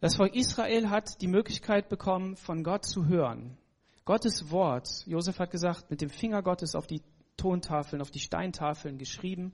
Das 0.00 0.16
Volk 0.16 0.34
Israel 0.34 0.88
hat 0.88 1.20
die 1.20 1.28
Möglichkeit 1.28 1.90
bekommen, 1.90 2.34
von 2.34 2.64
Gott 2.64 2.86
zu 2.86 3.06
hören. 3.06 3.58
Gottes 4.06 4.50
Wort, 4.50 5.04
Josef 5.06 5.38
hat 5.38 5.50
gesagt, 5.50 5.90
mit 5.90 6.00
dem 6.00 6.08
Finger 6.08 6.42
Gottes 6.42 6.74
auf 6.74 6.86
die 6.86 7.02
Tontafeln, 7.36 8.00
auf 8.00 8.10
die 8.10 8.18
Steintafeln 8.18 8.96
geschrieben 8.96 9.52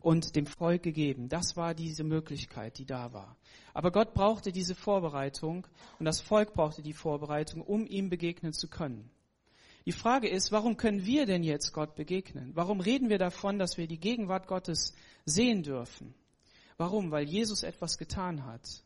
und 0.00 0.34
dem 0.34 0.46
Volk 0.46 0.82
gegeben. 0.82 1.28
Das 1.28 1.58
war 1.58 1.74
diese 1.74 2.04
Möglichkeit, 2.04 2.78
die 2.78 2.86
da 2.86 3.12
war. 3.12 3.36
Aber 3.74 3.90
Gott 3.92 4.14
brauchte 4.14 4.50
diese 4.50 4.74
Vorbereitung 4.74 5.66
und 5.98 6.06
das 6.06 6.22
Volk 6.22 6.54
brauchte 6.54 6.80
die 6.80 6.94
Vorbereitung, 6.94 7.60
um 7.60 7.86
ihm 7.86 8.08
begegnen 8.08 8.54
zu 8.54 8.68
können. 8.68 9.10
Die 9.84 9.92
Frage 9.92 10.26
ist, 10.26 10.52
warum 10.52 10.78
können 10.78 11.04
wir 11.04 11.26
denn 11.26 11.42
jetzt 11.42 11.74
Gott 11.74 11.96
begegnen? 11.96 12.52
Warum 12.54 12.80
reden 12.80 13.10
wir 13.10 13.18
davon, 13.18 13.58
dass 13.58 13.76
wir 13.76 13.86
die 13.86 14.00
Gegenwart 14.00 14.46
Gottes 14.46 14.94
sehen 15.26 15.62
dürfen? 15.62 16.14
Warum? 16.78 17.10
Weil 17.10 17.28
Jesus 17.28 17.62
etwas 17.62 17.98
getan 17.98 18.46
hat. 18.46 18.82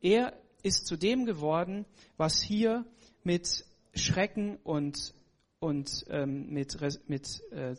Er 0.00 0.32
ist 0.66 0.86
zu 0.86 0.96
dem 0.96 1.24
geworden, 1.24 1.86
was 2.16 2.42
hier 2.42 2.84
mit 3.24 3.64
Schrecken 3.94 4.56
und, 4.64 5.14
und 5.58 6.04
ähm, 6.08 6.50
mit, 6.50 6.78
mit 7.08 7.40
äh, 7.52 7.76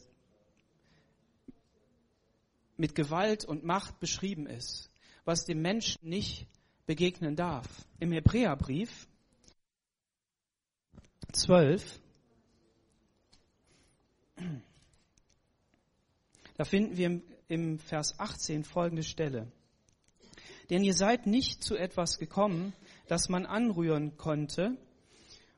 mit 2.77 2.96
Gewalt 2.96 3.44
und 3.44 3.63
Macht 3.63 4.00
beschrieben 4.00 4.46
ist, 4.46 4.89
was 5.25 5.46
dem 5.46 5.62
Menschen 5.62 6.08
nicht 6.08 6.48
begegnen 6.86 7.36
darf. 7.36 7.67
Im 8.00 8.12
Hebräerbrief 8.12 9.08
12, 11.34 12.00
da 16.56 16.63
finden 16.63 16.96
wir 16.96 17.22
im, 17.48 17.79
Vers 17.79 18.20
18 18.20 18.63
folgende 18.63 19.03
Stelle. 19.03 19.51
Denn 20.69 20.83
ihr 20.83 20.93
seid 20.93 21.27
nicht 21.27 21.63
zu 21.63 21.75
etwas 21.75 22.19
gekommen, 22.19 22.74
das 23.07 23.29
man 23.29 23.45
anrühren 23.45 24.17
konnte 24.17 24.77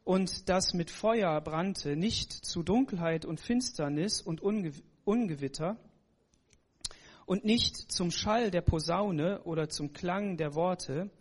und 0.04 0.50
das 0.50 0.74
mit 0.74 0.92
Feuer 0.92 1.40
brannte, 1.42 1.96
nicht 1.96 2.32
zu 2.32 2.64
Dunkelheit 2.64 3.26
und 3.26 3.40
Finsternis 3.40 4.22
und 4.22 4.42
Ungewitter, 4.42 5.78
und 7.30 7.46
nicht 7.46 7.92
zum 7.92 8.10
Schall 8.10 8.50
der 8.50 8.62
Posaune 8.62 9.44
oder 9.44 9.70
zum 9.70 9.94
Klang 9.94 10.38
der 10.38 10.56
Worte, 10.56 11.12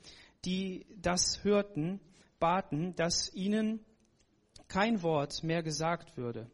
die 0.47 0.87
das 0.97 1.45
hörten, 1.45 2.01
baten, 2.39 2.95
dass 2.95 3.31
ihnen 3.35 3.85
kein 4.69 5.03
Wort 5.03 5.43
mehr 5.43 5.63
gesagt 5.63 6.17
würde, 6.17 6.51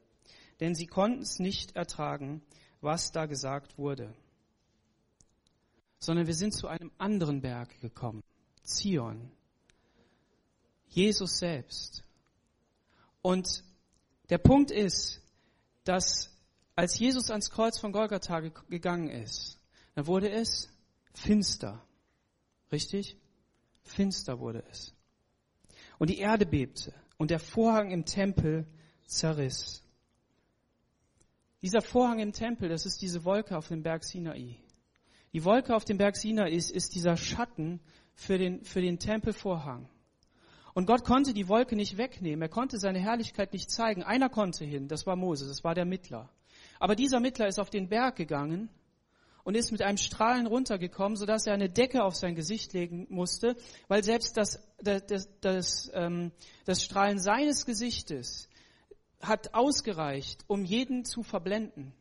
denn 0.59 0.75
sie 0.75 0.89
konnten 0.89 1.23
es 1.23 1.39
nicht 1.39 1.77
ertragen, 1.77 2.43
was 2.81 3.13
da 3.13 3.27
gesagt 3.27 3.79
wurde. 3.79 4.13
Sondern 5.99 6.27
wir 6.27 6.35
sind 6.35 6.53
zu 6.55 6.69
einem 6.69 6.91
anderen 6.99 7.41
Berg 7.41 7.81
gekommen, 7.81 8.23
Zion, 8.63 9.31
Jesus 10.89 11.39
selbst. 11.39 12.05
Und 13.23 13.65
der 14.31 14.39
Punkt 14.39 14.71
ist, 14.71 15.21
dass 15.85 16.31
als 16.77 16.99
Jesus 16.99 17.31
ans 17.31 17.51
Kreuz 17.51 17.79
von 17.79 17.93
Golgatha 17.93 18.41
gegangen 18.69 19.09
ist, 19.09 19.59
dann 19.95 20.07
wurde 20.07 20.31
es 20.31 20.69
finster. 21.13 21.85
Richtig? 22.73 23.17
Finster 23.83 24.41
wurde 24.41 24.65
es. 24.71 24.95
Und 25.99 26.11
die 26.11 26.19
Erde 26.19 26.47
bebte 26.47 26.93
und 27.17 27.31
der 27.31 27.39
Vorhang 27.39 27.91
im 27.91 28.05
Tempel 28.05 28.67
zerriss. 29.07 29.83
Dieser 31.63 31.81
Vorhang 31.81 32.19
im 32.19 32.33
Tempel, 32.33 32.69
das 32.69 32.85
ist 32.87 33.01
diese 33.01 33.25
Wolke 33.25 33.57
auf 33.57 33.69
dem 33.69 33.83
Berg 33.83 34.05
Sinai. 34.05 34.57
Die 35.35 35.45
Wolke 35.45 35.75
auf 35.75 35.85
dem 35.85 35.99
Berg 35.99 36.17
Sinai 36.17 36.49
ist, 36.51 36.71
ist 36.71 36.95
dieser 36.95 37.17
Schatten 37.17 37.81
für 38.15 38.39
den, 38.39 38.65
für 38.65 38.81
den 38.81 39.01
Tempelvorhang. 39.01 39.89
Und 40.75 40.87
Gott 40.87 41.05
konnte 41.05 41.35
die 41.35 41.49
Wolke 41.49 41.75
nicht 41.75 41.97
wegnehmen. 41.97 42.41
Er 42.41 42.49
konnte 42.49 42.79
seine 42.79 43.01
Herrlichkeit 43.01 43.53
nicht 43.53 43.69
zeigen. 43.71 44.05
Einer 44.05 44.29
konnte 44.29 44.65
hin, 44.65 44.87
das 44.87 45.07
war 45.07 45.17
Moses, 45.17 45.49
das 45.49 45.65
war 45.65 45.75
der 45.75 45.85
Mittler. 45.85 46.31
Aber 46.79 46.95
dieser 46.95 47.19
Mittler 47.19 47.49
ist 47.49 47.59
auf 47.59 47.69
den 47.69 47.89
Berg 47.89 48.15
gegangen 48.15 48.69
und 49.43 49.57
ist 49.57 49.73
mit 49.73 49.83
einem 49.83 49.99
Strahlen 49.99 50.47
runtergekommen, 50.47 51.17
sodass 51.17 51.49
er 51.49 51.55
eine 51.55 51.69
Decke 51.69 52.05
auf 52.05 52.15
sein 52.15 52.37
Gesicht 52.37 52.73
legen 52.73 53.09
musste, 53.11 53.57
weil 53.89 54.05
selbst 54.05 54.37
das, 54.37 54.65
das, 54.79 55.05
das, 55.07 55.29
das, 55.41 55.91
ähm, 55.95 56.31
das 56.65 56.85
Strahlen 56.85 57.19
seines 57.19 57.67
Gesichtes 57.67 58.49
hat 59.21 59.53
ausgereicht, 59.53 60.45
um 60.47 60.65
jeden 60.65 61.05
zu 61.05 61.25
verblenden, 61.25 61.93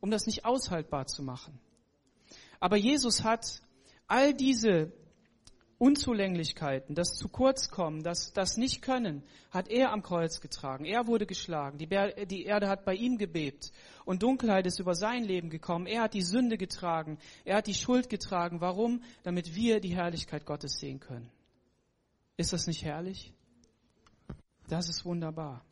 um 0.00 0.10
das 0.10 0.26
nicht 0.26 0.44
aushaltbar 0.44 1.06
zu 1.06 1.22
machen. 1.22 1.60
Aber 2.62 2.76
Jesus 2.76 3.24
hat 3.24 3.60
all 4.06 4.34
diese 4.34 4.92
Unzulänglichkeiten, 5.78 6.94
das 6.94 7.16
zu 7.16 7.28
kurz 7.28 7.70
kommen, 7.70 8.04
das, 8.04 8.32
das 8.34 8.56
nicht 8.56 8.82
können, 8.82 9.24
hat 9.50 9.66
er 9.66 9.90
am 9.90 10.04
Kreuz 10.04 10.40
getragen. 10.40 10.84
Er 10.84 11.08
wurde 11.08 11.26
geschlagen. 11.26 11.78
Die, 11.78 11.88
die 12.26 12.44
Erde 12.44 12.68
hat 12.68 12.84
bei 12.84 12.94
ihm 12.94 13.18
gebebt. 13.18 13.72
Und 14.04 14.22
Dunkelheit 14.22 14.64
ist 14.68 14.78
über 14.78 14.94
sein 14.94 15.24
Leben 15.24 15.50
gekommen. 15.50 15.88
Er 15.88 16.02
hat 16.02 16.14
die 16.14 16.22
Sünde 16.22 16.56
getragen. 16.56 17.18
Er 17.44 17.56
hat 17.56 17.66
die 17.66 17.74
Schuld 17.74 18.08
getragen. 18.08 18.60
Warum? 18.60 19.02
Damit 19.24 19.56
wir 19.56 19.80
die 19.80 19.96
Herrlichkeit 19.96 20.46
Gottes 20.46 20.78
sehen 20.78 21.00
können. 21.00 21.32
Ist 22.36 22.52
das 22.52 22.68
nicht 22.68 22.84
herrlich? 22.84 23.32
Das 24.68 24.88
ist 24.88 25.04
wunderbar. 25.04 25.64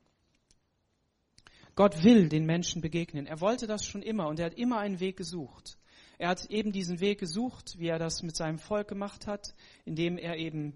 Gott 1.77 2.03
will 2.03 2.29
den 2.29 2.47
Menschen 2.47 2.83
begegnen. 2.83 3.27
Er 3.27 3.41
wollte 3.41 3.69
das 3.69 3.87
schon 3.87 4.03
immer 4.03 4.27
und 4.27 4.41
er 4.41 4.47
hat 4.47 4.55
immer 4.55 4.81
einen 4.81 4.99
Weg 4.99 5.17
gesucht. 5.17 5.77
Er 6.21 6.29
hat 6.29 6.50
eben 6.50 6.71
diesen 6.71 7.00
Weg 7.00 7.19
gesucht, 7.19 7.79
wie 7.79 7.89
er 7.89 7.99
das 7.99 8.23
mit 8.23 8.37
seinem 8.37 8.59
Volk 8.59 8.89
gemacht 8.89 9.27
hat, 9.27 9.55
indem 9.87 10.19
er 10.19 10.37
eben 10.37 10.75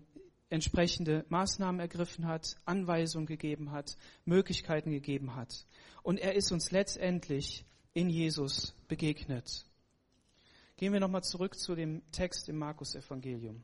entsprechende 0.48 1.26
Maßnahmen 1.28 1.82
ergriffen 1.82 2.26
hat, 2.26 2.56
Anweisungen 2.64 3.26
gegeben 3.26 3.70
hat, 3.70 3.98
Möglichkeiten 4.24 4.90
gegeben 4.90 5.34
hat. 5.34 5.66
Und 6.02 6.16
er 6.16 6.34
ist 6.34 6.50
uns 6.50 6.70
letztendlich 6.70 7.66
in 7.92 8.08
Jesus 8.08 8.74
begegnet. 8.88 9.66
Gehen 10.78 10.94
wir 10.94 11.00
nochmal 11.00 11.24
zurück 11.24 11.58
zu 11.58 11.74
dem 11.74 12.00
Text 12.10 12.48
im 12.48 12.56
Markus-Evangelium. 12.56 13.62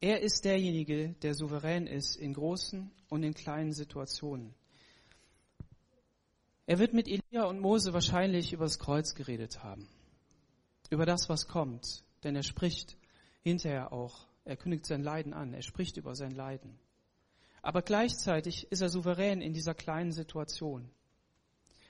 Er 0.00 0.22
ist 0.22 0.46
derjenige, 0.46 1.14
der 1.20 1.34
souverän 1.34 1.86
ist 1.86 2.16
in 2.16 2.32
großen 2.32 2.90
und 3.10 3.22
in 3.22 3.34
kleinen 3.34 3.74
Situationen. 3.74 4.54
Er 6.70 6.78
wird 6.78 6.94
mit 6.94 7.08
Elia 7.08 7.46
und 7.46 7.58
Mose 7.58 7.92
wahrscheinlich 7.92 8.52
über 8.52 8.62
das 8.62 8.78
Kreuz 8.78 9.16
geredet 9.16 9.64
haben. 9.64 9.88
Über 10.88 11.04
das, 11.04 11.28
was 11.28 11.48
kommt. 11.48 12.04
Denn 12.22 12.36
er 12.36 12.44
spricht 12.44 12.96
hinterher 13.40 13.92
auch, 13.92 14.28
er 14.44 14.56
kündigt 14.56 14.86
sein 14.86 15.02
Leiden 15.02 15.34
an, 15.34 15.52
er 15.52 15.62
spricht 15.62 15.96
über 15.96 16.14
sein 16.14 16.30
Leiden. 16.30 16.78
Aber 17.60 17.82
gleichzeitig 17.82 18.70
ist 18.70 18.82
er 18.82 18.88
souverän 18.88 19.40
in 19.40 19.52
dieser 19.52 19.74
kleinen 19.74 20.12
Situation. 20.12 20.88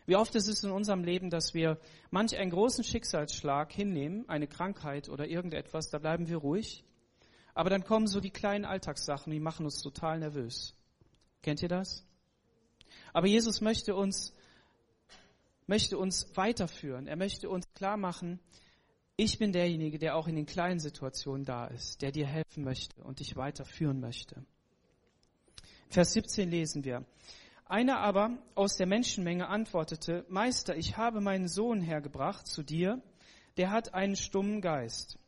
Wie 0.07 0.17
oft 0.17 0.35
ist 0.35 0.49
es 0.49 0.65
in 0.65 0.71
unserem 0.71 1.05
Leben, 1.05 1.29
dass 1.29 1.53
wir 1.53 1.79
manch 2.11 2.35
einen 2.39 2.51
großen 2.51 2.83
Schicksalsschlag 2.83 3.71
hinnehmen, 3.71 4.27
eine 4.31 4.47
Krankheit 4.47 5.11
oder 5.11 5.29
irgendetwas, 5.29 5.91
da 5.91 5.99
bleiben 5.99 6.27
wir 6.27 6.39
ruhig. 6.39 6.85
Aber 7.53 7.69
dann 7.69 7.85
kommen 7.85 8.07
so 8.07 8.19
die 8.19 8.31
kleinen 8.31 8.65
Alltagssachen, 8.65 9.31
die 9.31 9.41
machen 9.41 9.67
uns 9.67 9.83
total 9.83 10.21
nervös. 10.21 10.75
Kennt 11.43 11.61
ihr 11.61 11.69
das? 11.69 12.03
Aber 13.13 13.27
Jesus 13.27 13.61
möchte 13.61 13.95
uns, 13.95 14.33
möchte 15.71 15.97
uns 15.97 16.27
weiterführen. 16.35 17.07
Er 17.07 17.17
möchte 17.17 17.49
uns 17.49 17.65
klar 17.75 17.97
machen, 17.97 18.41
ich 19.17 19.39
bin 19.39 19.53
derjenige, 19.53 19.99
der 19.99 20.17
auch 20.17 20.27
in 20.27 20.35
den 20.35 20.47
kleinen 20.47 20.81
Situationen 20.81 21.45
da 21.45 21.67
ist, 21.67 22.03
der 22.03 22.11
dir 22.11 22.27
helfen 22.27 22.65
möchte 22.65 23.01
und 23.05 23.21
dich 23.21 23.37
weiterführen 23.37 24.01
möchte. 24.01 24.45
Vers 25.89 26.13
17 26.15 26.51
lesen 26.51 26.85
wir. 26.85 27.05
Einer 27.67 28.01
aber 28.01 28.37
aus 28.57 28.79
der 28.79 28.89
Menschenmenge 28.89 29.47
antwortete, 29.47 30.25
Meister, 30.29 30.77
ich 30.77 30.97
habe 30.97 31.21
meinen 31.21 31.47
Sohn 31.47 31.83
hergebracht 31.83 32.49
zu 32.49 32.65
dir, 32.65 33.01
der 33.57 33.71
hat 33.71 33.95
einen 33.95 34.17
stummen 34.17 34.61
Geist. 34.61 35.21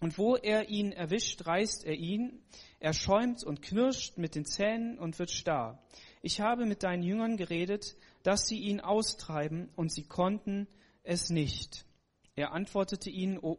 Und 0.00 0.16
wo 0.16 0.36
er 0.36 0.70
ihn 0.70 0.92
erwischt, 0.92 1.46
reißt 1.46 1.84
er 1.84 1.94
ihn, 1.94 2.42
er 2.80 2.94
schäumt 2.94 3.44
und 3.44 3.60
knirscht 3.60 4.16
mit 4.16 4.34
den 4.34 4.46
Zähnen 4.46 4.98
und 4.98 5.18
wird 5.18 5.30
starr. 5.30 5.78
Ich 6.22 6.40
habe 6.40 6.64
mit 6.64 6.82
deinen 6.82 7.02
Jüngern 7.02 7.36
geredet, 7.36 7.96
dass 8.24 8.48
sie 8.48 8.58
ihn 8.58 8.80
austreiben, 8.80 9.68
und 9.76 9.92
sie 9.92 10.02
konnten 10.02 10.66
es 11.04 11.30
nicht. 11.30 11.86
Er 12.34 12.52
antwortete 12.52 13.10
ihnen, 13.10 13.38
o, 13.38 13.58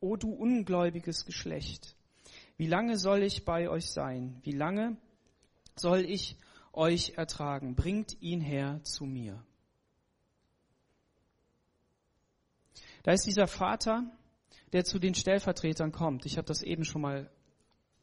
o 0.00 0.16
du 0.16 0.30
ungläubiges 0.30 1.26
Geschlecht, 1.26 1.96
wie 2.56 2.68
lange 2.68 2.96
soll 2.96 3.22
ich 3.22 3.44
bei 3.44 3.68
euch 3.68 3.90
sein? 3.90 4.40
Wie 4.42 4.52
lange 4.52 4.96
soll 5.74 6.00
ich 6.00 6.36
euch 6.72 7.14
ertragen? 7.16 7.74
Bringt 7.74 8.20
ihn 8.22 8.40
her 8.40 8.80
zu 8.84 9.04
mir. 9.04 9.44
Da 13.02 13.12
ist 13.12 13.26
dieser 13.26 13.46
Vater, 13.46 14.10
der 14.72 14.84
zu 14.84 14.98
den 14.98 15.14
Stellvertretern 15.14 15.92
kommt. 15.92 16.26
Ich 16.26 16.38
habe 16.38 16.46
das 16.46 16.62
eben 16.62 16.84
schon 16.84 17.02
mal 17.02 17.30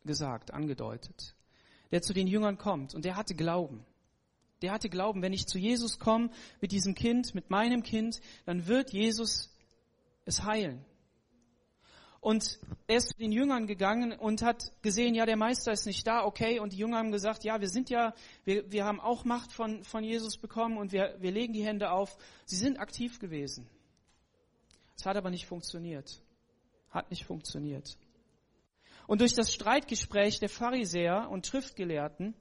gesagt, 0.03 0.53
angedeutet. 0.53 1.35
Der 1.91 2.01
zu 2.01 2.13
den 2.13 2.27
Jüngern 2.27 2.57
kommt 2.57 2.93
und 2.93 3.05
der 3.05 3.15
hatte 3.15 3.35
Glauben. 3.35 3.85
Der 4.63 4.71
hatte 4.71 4.89
Glauben, 4.89 5.21
wenn 5.21 5.33
ich 5.33 5.45
zu 5.45 5.59
Jesus 5.59 5.99
komme 5.99 6.29
mit 6.61 6.71
diesem 6.71 6.95
Kind, 6.95 7.35
mit 7.35 7.49
meinem 7.49 7.83
Kind, 7.83 8.21
dann 8.45 8.65
wird 8.65 8.93
Jesus 8.93 9.53
es 10.23 10.43
heilen. 10.43 10.85
Und 12.21 12.57
er 12.87 12.95
ist 12.95 13.09
zu 13.09 13.17
den 13.17 13.33
Jüngern 13.33 13.67
gegangen 13.67 14.13
und 14.13 14.41
hat 14.41 14.71
gesehen, 14.81 15.13
ja, 15.15 15.25
der 15.25 15.35
Meister 15.35 15.73
ist 15.73 15.85
nicht 15.85 16.07
da, 16.07 16.23
okay. 16.23 16.59
Und 16.59 16.71
die 16.71 16.77
Jünger 16.77 16.99
haben 16.99 17.11
gesagt, 17.11 17.43
ja, 17.43 17.59
wir 17.59 17.67
sind 17.67 17.89
ja, 17.89 18.13
wir, 18.45 18.71
wir 18.71 18.85
haben 18.85 19.01
auch 19.01 19.25
Macht 19.25 19.51
von, 19.51 19.83
von 19.83 20.05
Jesus 20.05 20.37
bekommen 20.37 20.77
und 20.77 20.93
wir, 20.93 21.17
wir 21.19 21.31
legen 21.31 21.51
die 21.51 21.65
Hände 21.65 21.91
auf. 21.91 22.15
Sie 22.45 22.55
sind 22.55 22.79
aktiv 22.79 23.19
gewesen. 23.19 23.67
Es 24.95 25.05
hat 25.05 25.17
aber 25.17 25.29
nicht 25.29 25.45
funktioniert. 25.45 26.21
Hat 26.89 27.09
nicht 27.09 27.25
funktioniert. 27.25 27.97
Und 29.07 29.19
durch 29.19 29.33
das 29.33 29.53
Streitgespräch 29.53 30.39
der 30.39 30.47
Pharisäer 30.47 31.29
und 31.29 31.45
Schriftgelehrten, 31.45 32.33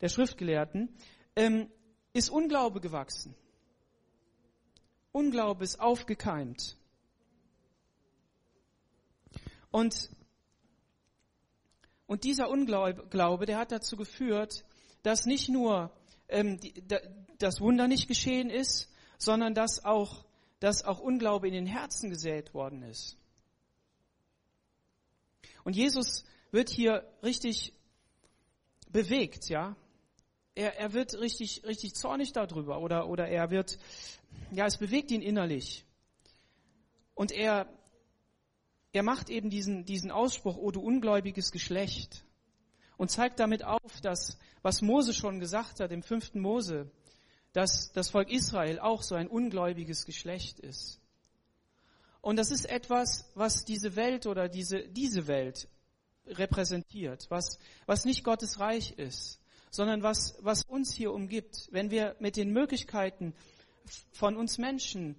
der 0.00 0.08
Schriftgelehrten, 0.08 0.88
ähm, 1.36 1.70
ist 2.12 2.30
Unglaube 2.30 2.80
gewachsen. 2.80 3.34
Unglaube 5.12 5.64
ist 5.64 5.78
aufgekeimt. 5.80 6.76
Und, 9.70 10.10
und 12.06 12.24
dieser 12.24 12.48
Unglaube, 12.48 13.46
der 13.46 13.58
hat 13.58 13.72
dazu 13.72 13.96
geführt, 13.96 14.64
dass 15.02 15.26
nicht 15.26 15.48
nur 15.48 15.90
ähm, 16.28 16.58
die, 16.58 16.86
da, 16.86 16.98
das 17.38 17.60
Wunder 17.60 17.88
nicht 17.88 18.08
geschehen 18.08 18.50
ist, 18.50 18.90
sondern 19.18 19.54
dass 19.54 19.84
auch, 19.84 20.24
dass 20.60 20.84
auch 20.84 21.00
Unglaube 21.00 21.46
in 21.48 21.54
den 21.54 21.66
Herzen 21.66 22.10
gesät 22.10 22.54
worden 22.54 22.82
ist. 22.82 23.16
Und 25.64 25.76
Jesus 25.76 26.24
wird 26.50 26.70
hier 26.70 27.06
richtig 27.22 27.74
bewegt, 28.88 29.48
ja. 29.48 29.76
Er, 30.56 30.76
er 30.78 30.92
wird 30.94 31.14
richtig, 31.20 31.62
richtig 31.64 31.94
zornig 31.94 32.32
darüber 32.32 32.80
oder, 32.80 33.08
oder 33.08 33.28
er 33.28 33.50
wird, 33.50 33.78
ja, 34.50 34.66
es 34.66 34.78
bewegt 34.78 35.12
ihn 35.12 35.22
innerlich. 35.22 35.84
Und 37.14 37.30
er, 37.30 37.68
er 38.92 39.02
macht 39.02 39.30
eben 39.30 39.50
diesen, 39.50 39.84
diesen 39.84 40.10
Ausspruch, 40.10 40.56
oh 40.56 40.70
du 40.70 40.80
ungläubiges 40.80 41.52
Geschlecht, 41.52 42.24
und 42.96 43.10
zeigt 43.10 43.38
damit 43.38 43.62
auf, 43.62 44.00
dass, 44.00 44.38
was 44.62 44.80
Mose 44.80 45.12
schon 45.12 45.38
gesagt 45.40 45.80
hat 45.80 45.92
im 45.92 46.02
fünften 46.02 46.40
Mose, 46.40 46.90
dass 47.52 47.92
das 47.92 48.08
Volk 48.08 48.30
Israel 48.30 48.78
auch 48.78 49.02
so 49.02 49.14
ein 49.14 49.28
ungläubiges 49.28 50.06
Geschlecht 50.06 50.58
ist. 50.58 51.00
Und 52.22 52.36
das 52.36 52.50
ist 52.50 52.64
etwas, 52.64 53.30
was 53.34 53.66
diese 53.66 53.94
Welt 53.94 54.26
oder 54.26 54.48
diese, 54.48 54.88
diese 54.88 55.26
Welt 55.26 55.68
repräsentiert, 56.26 57.26
was, 57.28 57.58
was 57.84 58.06
nicht 58.06 58.24
Gottes 58.24 58.58
Reich 58.58 58.92
ist, 58.92 59.38
sondern 59.70 60.02
was, 60.02 60.38
was 60.40 60.62
uns 60.64 60.94
hier 60.94 61.12
umgibt. 61.12 61.68
Wenn 61.70 61.90
wir 61.90 62.16
mit 62.18 62.36
den 62.36 62.50
Möglichkeiten 62.50 63.34
von 64.12 64.36
uns 64.36 64.58
Menschen 64.58 65.16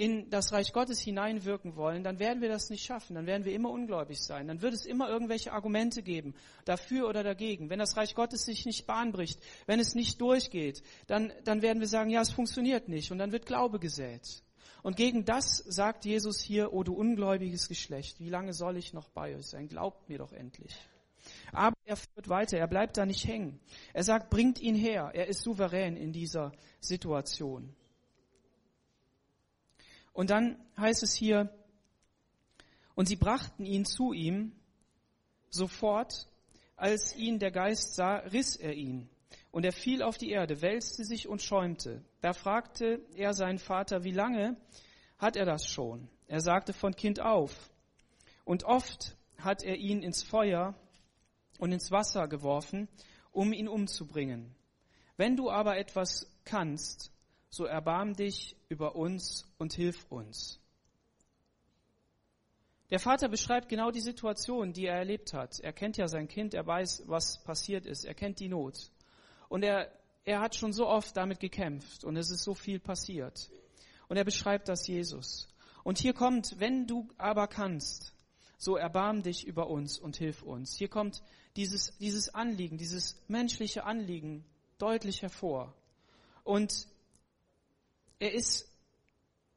in 0.00 0.30
das 0.30 0.52
Reich 0.52 0.72
Gottes 0.72 0.98
hineinwirken 0.98 1.76
wollen, 1.76 2.02
dann 2.02 2.18
werden 2.18 2.40
wir 2.40 2.48
das 2.48 2.70
nicht 2.70 2.82
schaffen. 2.84 3.16
Dann 3.16 3.26
werden 3.26 3.44
wir 3.44 3.52
immer 3.52 3.70
ungläubig 3.70 4.18
sein. 4.22 4.48
Dann 4.48 4.62
wird 4.62 4.72
es 4.72 4.86
immer 4.86 5.10
irgendwelche 5.10 5.52
Argumente 5.52 6.02
geben, 6.02 6.34
dafür 6.64 7.06
oder 7.06 7.22
dagegen. 7.22 7.68
Wenn 7.68 7.78
das 7.78 7.98
Reich 7.98 8.14
Gottes 8.14 8.46
sich 8.46 8.64
nicht 8.64 8.86
bahnbricht, 8.86 9.38
wenn 9.66 9.78
es 9.78 9.94
nicht 9.94 10.18
durchgeht, 10.20 10.82
dann, 11.06 11.32
dann 11.44 11.60
werden 11.60 11.80
wir 11.80 11.86
sagen, 11.86 12.08
ja, 12.08 12.22
es 12.22 12.30
funktioniert 12.30 12.88
nicht. 12.88 13.12
Und 13.12 13.18
dann 13.18 13.32
wird 13.32 13.44
Glaube 13.44 13.78
gesät. 13.78 14.42
Und 14.82 14.96
gegen 14.96 15.26
das 15.26 15.58
sagt 15.58 16.06
Jesus 16.06 16.40
hier, 16.40 16.72
o 16.72 16.82
du 16.82 16.94
ungläubiges 16.94 17.68
Geschlecht, 17.68 18.20
wie 18.20 18.30
lange 18.30 18.54
soll 18.54 18.78
ich 18.78 18.94
noch 18.94 19.10
bei 19.10 19.36
euch 19.36 19.48
sein? 19.48 19.68
Glaubt 19.68 20.08
mir 20.08 20.16
doch 20.16 20.32
endlich. 20.32 20.74
Er 21.90 21.96
führt 21.96 22.28
weiter, 22.28 22.56
er 22.56 22.68
bleibt 22.68 22.98
da 22.98 23.04
nicht 23.04 23.26
hängen. 23.26 23.58
Er 23.92 24.04
sagt, 24.04 24.30
bringt 24.30 24.60
ihn 24.60 24.76
her. 24.76 25.10
Er 25.12 25.26
ist 25.26 25.42
souverän 25.42 25.96
in 25.96 26.12
dieser 26.12 26.52
Situation. 26.78 27.74
Und 30.12 30.30
dann 30.30 30.56
heißt 30.76 31.02
es 31.02 31.14
hier, 31.14 31.52
und 32.94 33.06
sie 33.06 33.16
brachten 33.16 33.66
ihn 33.66 33.84
zu 33.84 34.12
ihm, 34.12 34.52
sofort, 35.48 36.28
als 36.76 37.16
ihn 37.16 37.40
der 37.40 37.50
Geist 37.50 37.96
sah, 37.96 38.18
riss 38.18 38.54
er 38.54 38.74
ihn. 38.74 39.10
Und 39.50 39.64
er 39.64 39.72
fiel 39.72 40.04
auf 40.04 40.16
die 40.16 40.30
Erde, 40.30 40.62
wälzte 40.62 41.02
sich 41.02 41.26
und 41.26 41.42
schäumte. 41.42 42.04
Da 42.20 42.34
fragte 42.34 43.04
er 43.16 43.34
seinen 43.34 43.58
Vater, 43.58 44.04
wie 44.04 44.12
lange 44.12 44.56
hat 45.18 45.34
er 45.34 45.44
das 45.44 45.66
schon? 45.66 46.08
Er 46.28 46.40
sagte 46.40 46.72
von 46.72 46.94
Kind 46.94 47.18
auf. 47.18 47.68
Und 48.44 48.62
oft 48.62 49.16
hat 49.38 49.64
er 49.64 49.74
ihn 49.74 50.04
ins 50.04 50.22
Feuer 50.22 50.76
und 51.60 51.72
ins 51.72 51.90
Wasser 51.90 52.26
geworfen, 52.26 52.88
um 53.32 53.52
ihn 53.52 53.68
umzubringen. 53.68 54.54
Wenn 55.16 55.36
du 55.36 55.50
aber 55.50 55.76
etwas 55.76 56.26
kannst, 56.44 57.12
so 57.50 57.64
erbarm 57.64 58.14
dich 58.14 58.56
über 58.68 58.96
uns 58.96 59.44
und 59.58 59.74
hilf 59.74 60.06
uns. 60.08 60.58
Der 62.90 62.98
Vater 62.98 63.28
beschreibt 63.28 63.68
genau 63.68 63.90
die 63.90 64.00
Situation, 64.00 64.72
die 64.72 64.86
er 64.86 64.96
erlebt 64.96 65.32
hat. 65.32 65.60
Er 65.60 65.72
kennt 65.72 65.96
ja 65.96 66.08
sein 66.08 66.26
Kind, 66.26 66.54
er 66.54 66.66
weiß, 66.66 67.04
was 67.06 67.42
passiert 67.44 67.86
ist, 67.86 68.04
er 68.04 68.14
kennt 68.14 68.40
die 68.40 68.48
Not. 68.48 68.90
Und 69.48 69.62
er, 69.62 69.92
er 70.24 70.40
hat 70.40 70.56
schon 70.56 70.72
so 70.72 70.88
oft 70.88 71.16
damit 71.16 71.38
gekämpft 71.38 72.04
und 72.04 72.16
es 72.16 72.30
ist 72.30 72.42
so 72.42 72.54
viel 72.54 72.80
passiert. 72.80 73.50
Und 74.08 74.16
er 74.16 74.24
beschreibt 74.24 74.68
das 74.68 74.88
Jesus. 74.88 75.48
Und 75.84 75.98
hier 75.98 76.14
kommt, 76.14 76.58
wenn 76.58 76.86
du 76.86 77.08
aber 77.16 77.46
kannst, 77.46 78.12
so 78.60 78.76
erbarm 78.76 79.22
dich 79.22 79.46
über 79.46 79.70
uns 79.70 79.98
und 79.98 80.18
hilf 80.18 80.42
uns. 80.42 80.76
Hier 80.76 80.88
kommt 80.88 81.22
dieses, 81.56 81.96
dieses 81.96 82.28
Anliegen, 82.34 82.76
dieses 82.76 83.18
menschliche 83.26 83.84
Anliegen 83.84 84.44
deutlich 84.76 85.22
hervor. 85.22 85.74
Und 86.44 86.86
er 88.18 88.34
ist 88.34 88.70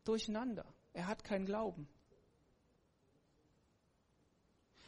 durcheinander. 0.06 0.66
Er 0.94 1.08
hat 1.08 1.26
keinen 1.26 1.46
Glauben. 1.46 1.86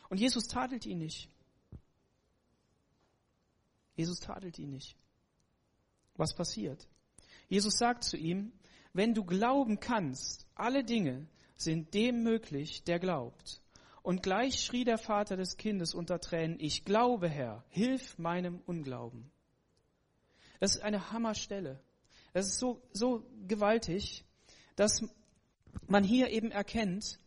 Und 0.07 0.21
Jesus 0.21 0.47
tadelt 0.47 0.85
ihn 0.85 0.99
nicht. 0.99 1.29
Jesus 3.97 4.21
tadelt 4.21 4.57
ihn 4.59 4.69
nicht. 4.69 4.95
Was 6.15 6.33
passiert? 6.33 6.87
Jesus 7.49 7.77
sagt 7.77 8.05
zu 8.05 8.15
ihm, 8.15 8.53
wenn 8.93 9.13
du 9.13 9.25
glauben 9.25 9.81
kannst, 9.81 10.47
alle 10.55 10.85
Dinge 10.85 11.27
sind 11.57 11.93
dem 11.93 12.23
möglich, 12.23 12.85
der 12.85 12.99
glaubt. 12.99 13.61
Und 14.05 14.21
gleich 14.21 14.63
schrie 14.63 14.83
der 14.83 14.99
Vater 14.99 15.35
des 15.35 15.57
Kindes 15.57 15.95
unter 15.95 16.19
Tränen, 16.19 16.59
ich 16.59 16.85
glaube, 16.85 17.27
Herr, 17.27 17.63
hilf 17.69 18.19
meinem 18.19 18.61
Unglauben. 18.67 19.31
Das 20.59 20.75
ist 20.75 20.83
eine 20.83 21.11
Hammerstelle. 21.11 21.81
Das 22.31 22.45
ist 22.45 22.59
so, 22.59 22.83
so 22.93 23.25
gewaltig, 23.47 24.23
dass 24.75 25.01
man 25.87 26.03
hier 26.03 26.29
eben 26.29 26.51
erkennt, 26.51 27.17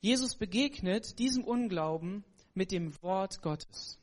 Jesus 0.00 0.34
begegnet 0.34 1.20
diesem 1.20 1.44
Unglauben 1.44 2.24
mit 2.52 2.72
dem 2.72 3.00
Wort 3.04 3.40
Gottes. 3.40 4.00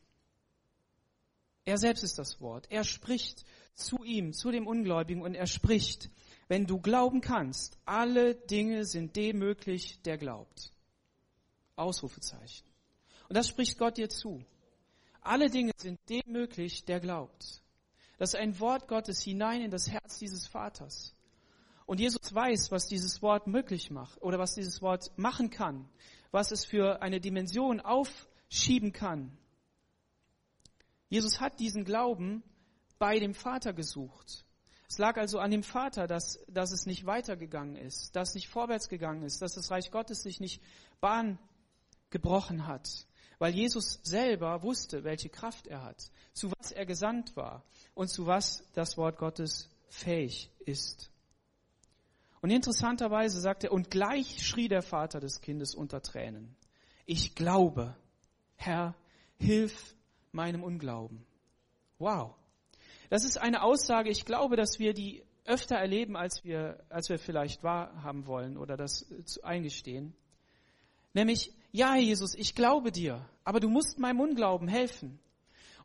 Er 1.66 1.78
selbst 1.78 2.06
ist 2.06 2.18
das 2.18 2.40
Wort. 2.40 2.68
Er 2.72 2.86
spricht 2.86 3.44
zu 3.74 4.06
ihm, 4.06 4.32
zu 4.32 4.52
dem 4.52 4.68
Ungläubigen 4.68 5.22
und 5.22 5.36
er 5.36 5.48
spricht, 5.48 6.10
wenn 6.48 6.66
du 6.66 6.80
glauben 6.80 7.20
kannst, 7.20 7.78
alle 7.84 8.36
Dinge 8.36 8.86
sind 8.86 9.18
dem 9.18 9.38
möglich, 9.38 10.00
der 10.06 10.18
glaubt. 10.18 10.72
Ausrufezeichen. 11.80 12.66
Und 13.28 13.36
das 13.36 13.48
spricht 13.48 13.78
Gott 13.78 13.98
dir 13.98 14.10
zu. 14.10 14.44
Alle 15.22 15.50
Dinge 15.50 15.72
sind 15.78 16.00
dem 16.10 16.24
möglich, 16.28 16.86
der 16.86 17.00
glaubt. 17.00 17.62
Das 18.18 18.34
ist 18.34 18.40
ein 18.40 18.60
Wort 18.60 18.88
Gottes 18.88 19.22
hinein 19.22 19.62
in 19.62 19.72
das 19.72 19.90
Herz 19.90 20.20
dieses 20.20 20.48
Vaters. 20.48 21.16
Und 21.86 22.00
Jesus 22.00 22.34
weiß, 22.34 22.72
was 22.72 22.88
dieses 22.88 23.22
Wort 23.22 23.48
möglich 23.48 23.92
macht 23.92 24.22
oder 24.22 24.38
was 24.38 24.56
dieses 24.56 24.82
Wort 24.82 25.12
machen 25.18 25.50
kann, 25.50 25.90
was 26.32 26.52
es 26.52 26.66
für 26.66 27.02
eine 27.02 27.20
Dimension 27.20 27.80
aufschieben 27.80 28.92
kann. 28.92 29.38
Jesus 31.10 31.40
hat 31.40 31.60
diesen 31.60 31.86
Glauben 31.86 32.44
bei 33.00 33.20
dem 33.20 33.34
Vater 33.34 33.74
gesucht. 33.74 34.46
Es 34.88 34.98
lag 34.98 35.18
also 35.18 35.40
an 35.40 35.52
dem 35.52 35.64
Vater, 35.64 36.08
dass, 36.08 36.44
dass 36.48 36.72
es 36.72 36.86
nicht 36.86 37.06
weitergegangen 37.06 37.76
ist, 37.76 38.16
dass 38.16 38.30
es 38.30 38.36
nicht 38.36 38.50
vorwärts 38.50 38.90
gegangen 38.90 39.24
ist, 39.24 39.42
dass 39.42 39.54
das 39.54 39.72
Reich 39.72 39.92
Gottes 39.92 40.22
sich 40.24 40.40
nicht 40.40 40.62
Bahn 41.00 41.40
gebrochen 42.10 42.68
hat 42.68 42.88
weil 43.40 43.56
Jesus 43.56 44.00
selber 44.04 44.62
wusste, 44.62 45.04
welche 45.04 45.30
Kraft 45.30 45.66
er 45.66 45.84
hat, 45.84 46.12
zu 46.34 46.52
was 46.52 46.72
er 46.72 46.86
gesandt 46.86 47.36
war 47.36 47.64
und 47.96 48.10
zu 48.10 48.28
was 48.28 48.64
das 48.74 48.98
Wort 48.98 49.18
Gottes 49.18 49.70
fähig 49.88 50.52
ist. 50.66 51.10
Und 52.42 52.52
interessanterweise 52.52 53.40
sagt 53.40 53.64
er, 53.64 53.72
und 53.72 53.90
gleich 53.90 54.46
schrie 54.46 54.68
der 54.68 54.82
Vater 54.82 55.20
des 55.20 55.42
Kindes 55.42 55.74
unter 55.74 56.02
Tränen, 56.02 56.56
ich 57.06 57.34
glaube, 57.34 57.96
Herr, 58.56 58.94
hilf 59.38 59.96
meinem 60.32 60.62
Unglauben. 60.62 61.26
Wow. 61.98 62.36
Das 63.10 63.24
ist 63.24 63.38
eine 63.38 63.64
Aussage, 63.64 64.10
ich 64.10 64.26
glaube, 64.26 64.58
dass 64.58 64.80
wir 64.80 64.94
die 64.94 65.24
öfter 65.46 65.76
erleben, 65.76 66.16
als 66.16 66.44
wir, 66.44 66.84
als 66.90 67.10
wir 67.10 67.18
vielleicht 67.18 67.64
wahrhaben 67.64 68.28
wollen 68.28 68.58
oder 68.58 68.78
das 68.78 69.08
eingestehen. 69.42 70.14
Nämlich, 71.14 71.54
ja, 71.72 71.96
Jesus, 71.96 72.36
ich 72.36 72.56
glaube 72.56 72.92
dir, 72.92 73.26
aber 73.44 73.60
du 73.60 73.70
musst 73.70 74.00
meinem 74.00 74.20
Unglauben 74.20 74.68
helfen. 74.68 75.20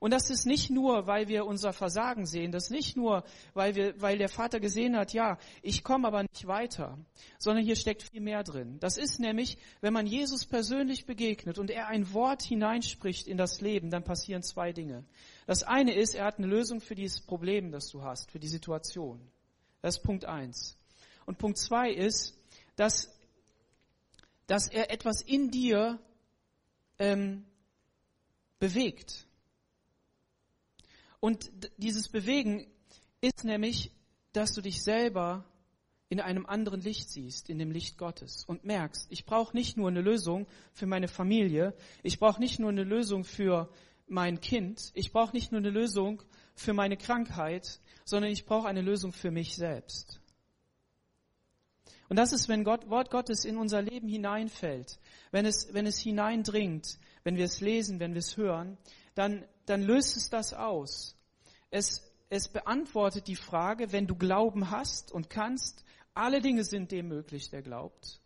Und 0.00 0.10
das 0.10 0.28
ist 0.28 0.44
nicht 0.44 0.68
nur, 0.68 1.06
weil 1.06 1.28
wir 1.28 1.46
unser 1.46 1.72
Versagen 1.72 2.26
sehen, 2.26 2.52
das 2.52 2.64
ist 2.64 2.70
nicht 2.70 2.94
nur, 2.94 3.24
weil 3.54 3.74
wir, 3.74 3.98
weil 4.02 4.18
der 4.18 4.28
Vater 4.28 4.60
gesehen 4.60 4.96
hat, 4.98 5.14
ja, 5.14 5.38
ich 5.62 5.82
komme 5.82 6.06
aber 6.06 6.24
nicht 6.24 6.46
weiter, 6.46 6.98
sondern 7.38 7.64
hier 7.64 7.74
steckt 7.74 8.02
viel 8.02 8.20
mehr 8.20 8.42
drin. 8.42 8.78
Das 8.80 8.98
ist 8.98 9.18
nämlich, 9.18 9.56
wenn 9.80 9.94
man 9.94 10.06
Jesus 10.06 10.44
persönlich 10.44 11.06
begegnet 11.06 11.58
und 11.58 11.70
er 11.70 11.86
ein 11.86 12.12
Wort 12.12 12.42
hineinspricht 12.42 13.26
in 13.26 13.38
das 13.38 13.62
Leben, 13.62 13.88
dann 13.88 14.04
passieren 14.04 14.42
zwei 14.42 14.72
Dinge. 14.72 15.04
Das 15.46 15.62
eine 15.62 15.94
ist, 15.94 16.14
er 16.14 16.26
hat 16.26 16.36
eine 16.36 16.48
Lösung 16.48 16.82
für 16.82 16.94
dieses 16.94 17.22
Problem, 17.22 17.70
das 17.70 17.88
du 17.88 18.02
hast, 18.02 18.30
für 18.30 18.38
die 18.38 18.48
Situation. 18.48 19.20
Das 19.80 19.96
ist 19.96 20.02
Punkt 20.02 20.26
eins. 20.26 20.76
Und 21.24 21.38
Punkt 21.38 21.56
zwei 21.56 21.90
ist, 21.90 22.38
dass 22.76 23.13
dass 24.46 24.68
er 24.68 24.90
etwas 24.90 25.22
in 25.22 25.50
dir 25.50 25.98
ähm, 26.98 27.44
bewegt. 28.58 29.26
Und 31.20 31.50
dieses 31.78 32.08
Bewegen 32.08 32.66
ist 33.20 33.44
nämlich, 33.44 33.92
dass 34.32 34.52
du 34.52 34.60
dich 34.60 34.82
selber 34.82 35.44
in 36.10 36.20
einem 36.20 36.46
anderen 36.46 36.80
Licht 36.80 37.08
siehst, 37.08 37.48
in 37.48 37.58
dem 37.58 37.70
Licht 37.70 37.96
Gottes 37.96 38.44
und 38.44 38.64
merkst, 38.64 39.06
ich 39.10 39.24
brauche 39.24 39.56
nicht 39.56 39.76
nur 39.76 39.88
eine 39.88 40.02
Lösung 40.02 40.46
für 40.72 40.86
meine 40.86 41.08
Familie, 41.08 41.74
ich 42.02 42.18
brauche 42.18 42.40
nicht 42.40 42.58
nur 42.58 42.70
eine 42.70 42.84
Lösung 42.84 43.24
für 43.24 43.70
mein 44.06 44.40
Kind, 44.40 44.92
ich 44.94 45.12
brauche 45.12 45.34
nicht 45.34 45.50
nur 45.50 45.60
eine 45.60 45.70
Lösung 45.70 46.22
für 46.54 46.74
meine 46.74 46.96
Krankheit, 46.96 47.80
sondern 48.04 48.30
ich 48.30 48.44
brauche 48.44 48.68
eine 48.68 48.82
Lösung 48.82 49.12
für 49.12 49.30
mich 49.30 49.56
selbst. 49.56 50.20
Und 52.14 52.18
das 52.18 52.32
ist, 52.32 52.48
wenn 52.48 52.62
Gott, 52.62 52.88
Wort 52.88 53.10
Gottes 53.10 53.44
in 53.44 53.56
unser 53.56 53.82
Leben 53.82 54.06
hineinfällt, 54.06 55.00
wenn 55.32 55.46
es, 55.46 55.74
wenn 55.74 55.84
es 55.84 55.98
hineindringt, 55.98 57.00
wenn 57.24 57.34
wir 57.34 57.44
es 57.44 57.60
lesen, 57.60 57.98
wenn 57.98 58.12
wir 58.12 58.20
es 58.20 58.36
hören, 58.36 58.78
dann, 59.16 59.44
dann 59.66 59.82
löst 59.82 60.16
es 60.16 60.30
das 60.30 60.54
aus. 60.54 61.16
Es, 61.72 62.08
es 62.28 62.46
beantwortet 62.46 63.26
die 63.26 63.34
Frage, 63.34 63.90
wenn 63.90 64.06
du 64.06 64.14
Glauben 64.14 64.70
hast 64.70 65.10
und 65.10 65.28
kannst, 65.28 65.84
alle 66.14 66.40
Dinge 66.40 66.62
sind 66.62 66.92
dem 66.92 67.08
möglich, 67.08 67.50
der 67.50 67.62
glaubt. 67.62 68.20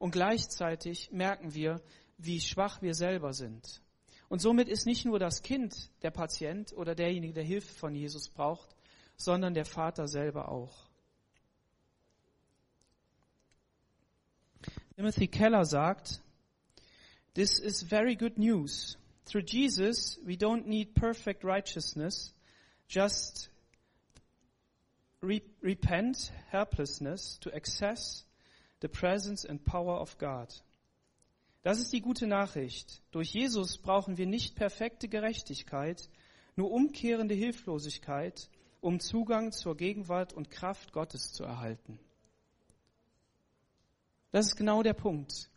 Und 0.00 0.10
gleichzeitig 0.10 1.12
merken 1.12 1.54
wir, 1.54 1.80
wie 2.18 2.40
schwach 2.40 2.82
wir 2.82 2.94
selber 2.94 3.34
sind. 3.34 3.82
Und 4.30 4.40
somit 4.40 4.68
ist 4.68 4.84
nicht 4.84 5.04
nur 5.04 5.20
das 5.20 5.42
Kind 5.42 5.92
der 6.02 6.10
Patient 6.10 6.72
oder 6.72 6.96
derjenige, 6.96 7.34
der 7.34 7.44
Hilfe 7.44 7.72
von 7.72 7.94
Jesus 7.94 8.30
braucht, 8.30 8.74
sondern 9.16 9.54
der 9.54 9.64
Vater 9.64 10.08
selber 10.08 10.48
auch. 10.48 10.91
Timothy 14.96 15.26
Keller 15.26 15.64
sagt, 15.64 16.20
This 17.34 17.58
is 17.58 17.82
very 17.82 18.14
good 18.14 18.36
news. 18.36 18.98
Through 19.24 19.44
Jesus, 19.46 20.18
we 20.26 20.36
don't 20.36 20.66
need 20.66 20.94
perfect 20.94 21.44
righteousness, 21.44 22.34
just 22.88 23.48
re 25.22 25.40
repent 25.62 26.30
helplessness 26.50 27.38
to 27.40 27.50
access 27.54 28.24
the 28.80 28.88
presence 28.88 29.44
and 29.46 29.64
power 29.64 29.98
of 29.98 30.18
God. 30.18 30.52
Das 31.62 31.78
ist 31.78 31.92
die 31.92 32.02
gute 32.02 32.26
Nachricht. 32.26 33.00
Durch 33.12 33.32
Jesus 33.32 33.78
brauchen 33.78 34.18
wir 34.18 34.26
nicht 34.26 34.56
perfekte 34.56 35.08
Gerechtigkeit, 35.08 36.10
nur 36.56 36.70
umkehrende 36.70 37.34
Hilflosigkeit, 37.34 38.50
um 38.80 39.00
Zugang 39.00 39.52
zur 39.52 39.76
Gegenwart 39.76 40.34
und 40.34 40.50
Kraft 40.50 40.92
Gottes 40.92 41.32
zu 41.32 41.44
erhalten. 41.44 41.98
Das 44.32 44.46
ist 44.46 44.56
genau 44.56 44.82
der 44.82 44.94
Punkt. 44.94 45.50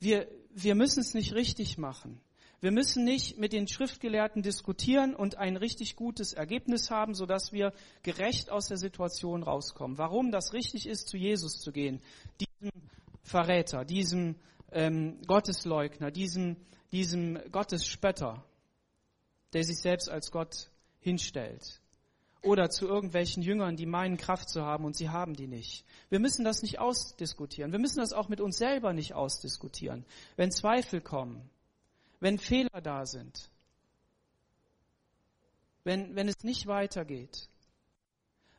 Wir, 0.00 0.26
wir 0.50 0.74
müssen 0.74 1.00
es 1.00 1.14
nicht 1.14 1.34
richtig 1.34 1.78
machen. 1.78 2.20
Wir 2.60 2.72
müssen 2.72 3.04
nicht 3.04 3.38
mit 3.38 3.52
den 3.52 3.68
Schriftgelehrten 3.68 4.42
diskutieren 4.42 5.14
und 5.14 5.36
ein 5.36 5.56
richtig 5.56 5.94
gutes 5.94 6.32
Ergebnis 6.32 6.90
haben, 6.90 7.14
sodass 7.14 7.52
wir 7.52 7.72
gerecht 8.02 8.50
aus 8.50 8.68
der 8.68 8.78
Situation 8.78 9.42
rauskommen. 9.42 9.98
Warum 9.98 10.32
das 10.32 10.54
richtig 10.54 10.88
ist, 10.88 11.08
zu 11.08 11.18
Jesus 11.18 11.60
zu 11.60 11.70
gehen, 11.70 12.00
diesem 12.40 12.72
Verräter, 13.22 13.84
diesem 13.84 14.36
ähm, 14.72 15.20
Gottesleugner, 15.26 16.10
diesem, 16.10 16.56
diesem 16.92 17.38
Gottesspötter, 17.52 18.42
der 19.52 19.62
sich 19.62 19.78
selbst 19.78 20.08
als 20.10 20.30
Gott 20.30 20.70
hinstellt 20.98 21.82
oder 22.46 22.70
zu 22.70 22.86
irgendwelchen 22.86 23.42
Jüngern, 23.42 23.76
die 23.76 23.86
meinen 23.86 24.16
Kraft 24.16 24.48
zu 24.48 24.62
haben 24.62 24.84
und 24.84 24.96
sie 24.96 25.10
haben 25.10 25.34
die 25.34 25.48
nicht. 25.48 25.84
Wir 26.08 26.20
müssen 26.20 26.44
das 26.44 26.62
nicht 26.62 26.78
ausdiskutieren. 26.78 27.72
Wir 27.72 27.78
müssen 27.78 27.98
das 27.98 28.12
auch 28.12 28.28
mit 28.28 28.40
uns 28.40 28.56
selber 28.56 28.92
nicht 28.92 29.14
ausdiskutieren. 29.14 30.04
Wenn 30.36 30.50
Zweifel 30.50 31.00
kommen, 31.00 31.50
wenn 32.20 32.38
Fehler 32.38 32.80
da 32.80 33.04
sind, 33.04 33.50
wenn, 35.84 36.14
wenn 36.14 36.28
es 36.28 36.42
nicht 36.42 36.66
weitergeht, 36.66 37.48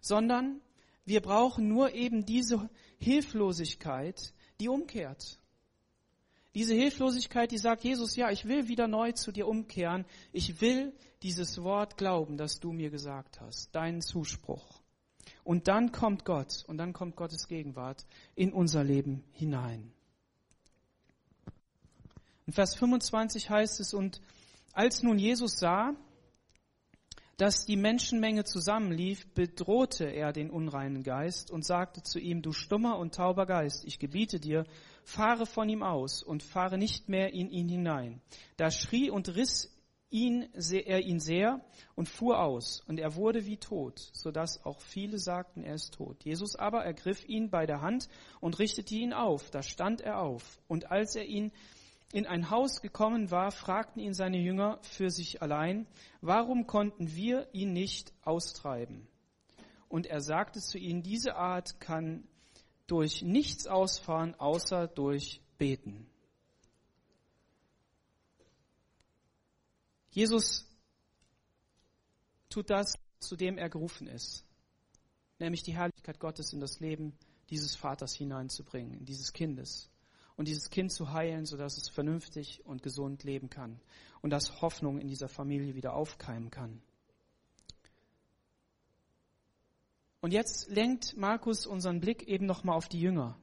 sondern 0.01 0.61
wir 1.05 1.21
brauchen 1.21 1.67
nur 1.67 1.93
eben 1.93 2.25
diese 2.25 2.69
Hilflosigkeit, 2.99 4.33
die 4.59 4.69
umkehrt. 4.69 5.39
Diese 6.55 6.73
Hilflosigkeit, 6.73 7.51
die 7.51 7.57
sagt, 7.57 7.83
Jesus, 7.83 8.15
ja, 8.15 8.31
ich 8.31 8.45
will 8.45 8.67
wieder 8.67 8.87
neu 8.87 9.11
zu 9.11 9.31
dir 9.31 9.47
umkehren. 9.47 10.05
Ich 10.31 10.61
will 10.61 10.93
dieses 11.23 11.61
Wort 11.63 11.97
glauben, 11.97 12.37
das 12.37 12.59
du 12.59 12.71
mir 12.71 12.89
gesagt 12.89 13.41
hast, 13.41 13.73
deinen 13.75 14.01
Zuspruch. 14.01 14.81
Und 15.43 15.67
dann 15.67 15.91
kommt 15.91 16.25
Gott 16.25 16.63
und 16.67 16.77
dann 16.77 16.93
kommt 16.93 17.15
Gottes 17.15 17.47
Gegenwart 17.47 18.05
in 18.35 18.51
unser 18.51 18.83
Leben 18.83 19.23
hinein. 19.31 19.91
In 22.45 22.53
Vers 22.53 22.75
25 22.75 23.49
heißt 23.49 23.79
es, 23.79 23.93
und 23.93 24.21
als 24.73 25.03
nun 25.03 25.19
Jesus 25.19 25.59
sah, 25.59 25.95
dass 27.37 27.65
die 27.65 27.77
Menschenmenge 27.77 28.43
zusammenlief, 28.45 29.27
bedrohte 29.33 30.05
er 30.05 30.33
den 30.33 30.49
unreinen 30.49 31.03
Geist 31.03 31.51
und 31.51 31.63
sagte 31.63 32.01
zu 32.01 32.19
ihm, 32.19 32.41
du 32.41 32.51
stummer 32.51 32.97
und 32.97 33.13
tauber 33.13 33.45
Geist, 33.45 33.85
ich 33.85 33.99
gebiete 33.99 34.39
dir, 34.39 34.65
fahre 35.03 35.45
von 35.45 35.69
ihm 35.69 35.83
aus 35.83 36.23
und 36.23 36.41
fahre 36.41 36.79
nicht 36.79 37.09
mehr 37.09 37.33
in 37.33 37.49
ihn 37.49 37.69
hinein. 37.69 38.21
Da 38.57 38.71
schrie 38.71 39.11
und 39.11 39.35
riss 39.35 39.71
ihn, 40.09 40.49
er 40.71 41.01
ihn 41.01 41.19
sehr 41.19 41.61
und 41.95 42.09
fuhr 42.09 42.41
aus, 42.41 42.81
und 42.87 42.99
er 42.99 43.15
wurde 43.15 43.45
wie 43.45 43.57
tot, 43.57 43.99
so 44.13 44.31
dass 44.31 44.65
auch 44.65 44.81
viele 44.81 45.19
sagten, 45.19 45.63
er 45.63 45.75
ist 45.75 45.93
tot. 45.93 46.23
Jesus 46.23 46.55
aber 46.55 46.83
ergriff 46.83 47.27
ihn 47.27 47.49
bei 47.49 47.65
der 47.65 47.81
Hand 47.81 48.07
und 48.39 48.57
richtete 48.57 48.95
ihn 48.95 49.13
auf. 49.13 49.51
Da 49.51 49.61
stand 49.61 50.01
er 50.01 50.21
auf. 50.21 50.59
Und 50.67 50.91
als 50.91 51.15
er 51.15 51.25
ihn 51.25 51.51
in 52.11 52.25
ein 52.25 52.49
Haus 52.49 52.81
gekommen 52.81 53.31
war, 53.31 53.51
fragten 53.51 54.01
ihn 54.01 54.13
seine 54.13 54.37
Jünger 54.37 54.79
für 54.81 55.09
sich 55.09 55.41
allein, 55.41 55.87
warum 56.21 56.65
konnten 56.65 57.15
wir 57.15 57.47
ihn 57.53 57.73
nicht 57.73 58.13
austreiben? 58.23 59.07
Und 59.89 60.05
er 60.05 60.21
sagte 60.21 60.59
zu 60.59 60.77
ihnen, 60.77 61.03
diese 61.03 61.35
Art 61.35 61.79
kann 61.79 62.27
durch 62.87 63.21
nichts 63.21 63.67
ausfahren, 63.67 64.35
außer 64.35 64.87
durch 64.87 65.41
Beten. 65.57 66.09
Jesus 70.11 70.65
tut 72.49 72.69
das, 72.69 72.95
zu 73.19 73.35
dem 73.35 73.57
er 73.57 73.69
gerufen 73.69 74.07
ist, 74.07 74.45
nämlich 75.39 75.63
die 75.63 75.75
Herrlichkeit 75.75 76.19
Gottes 76.19 76.53
in 76.53 76.59
das 76.59 76.79
Leben 76.79 77.13
dieses 77.49 77.75
Vaters 77.75 78.15
hineinzubringen, 78.15 79.05
dieses 79.05 79.33
Kindes. 79.33 79.89
Und 80.37 80.47
dieses 80.47 80.69
Kind 80.69 80.91
zu 80.91 81.11
heilen, 81.11 81.45
sodass 81.45 81.77
es 81.77 81.89
vernünftig 81.89 82.65
und 82.65 82.83
gesund 82.83 83.23
leben 83.23 83.49
kann 83.49 83.81
und 84.21 84.29
dass 84.29 84.61
Hoffnung 84.61 84.99
in 84.99 85.07
dieser 85.07 85.27
Familie 85.27 85.75
wieder 85.75 85.93
aufkeimen 85.93 86.49
kann. 86.51 86.81
Und 90.21 90.31
jetzt 90.31 90.69
lenkt 90.69 91.15
Markus 91.17 91.65
unseren 91.65 91.99
Blick 91.99 92.27
eben 92.27 92.45
nochmal 92.45 92.75
auf 92.75 92.87
die 92.87 92.99
Jünger. 92.99 93.37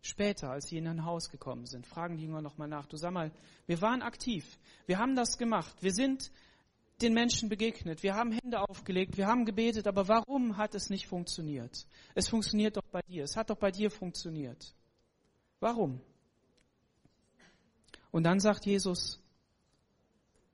Später, 0.00 0.50
als 0.50 0.68
sie 0.68 0.78
in 0.78 0.86
ein 0.86 1.04
Haus 1.04 1.28
gekommen 1.28 1.66
sind, 1.66 1.86
fragen 1.86 2.16
die 2.16 2.24
Jünger 2.24 2.40
nochmal 2.40 2.68
nach. 2.68 2.86
Du 2.86 2.96
sag 2.96 3.12
mal, 3.12 3.32
wir 3.66 3.80
waren 3.80 4.02
aktiv. 4.02 4.58
Wir 4.86 4.98
haben 4.98 5.16
das 5.16 5.38
gemacht. 5.38 5.74
Wir 5.80 5.92
sind 5.92 6.30
den 7.02 7.14
Menschen 7.14 7.48
begegnet. 7.48 8.02
Wir 8.02 8.14
haben 8.14 8.32
Hände 8.32 8.60
aufgelegt. 8.60 9.16
Wir 9.16 9.26
haben 9.26 9.44
gebetet. 9.44 9.86
Aber 9.86 10.08
warum 10.08 10.56
hat 10.56 10.74
es 10.74 10.88
nicht 10.88 11.08
funktioniert? 11.08 11.86
Es 12.14 12.28
funktioniert 12.28 12.76
doch 12.76 12.86
bei 12.92 13.02
dir. 13.02 13.24
Es 13.24 13.36
hat 13.36 13.50
doch 13.50 13.58
bei 13.58 13.70
dir 13.70 13.90
funktioniert. 13.90 14.74
Warum? 15.60 16.00
Und 18.10 18.24
dann 18.24 18.40
sagt 18.40 18.66
Jesus, 18.66 19.20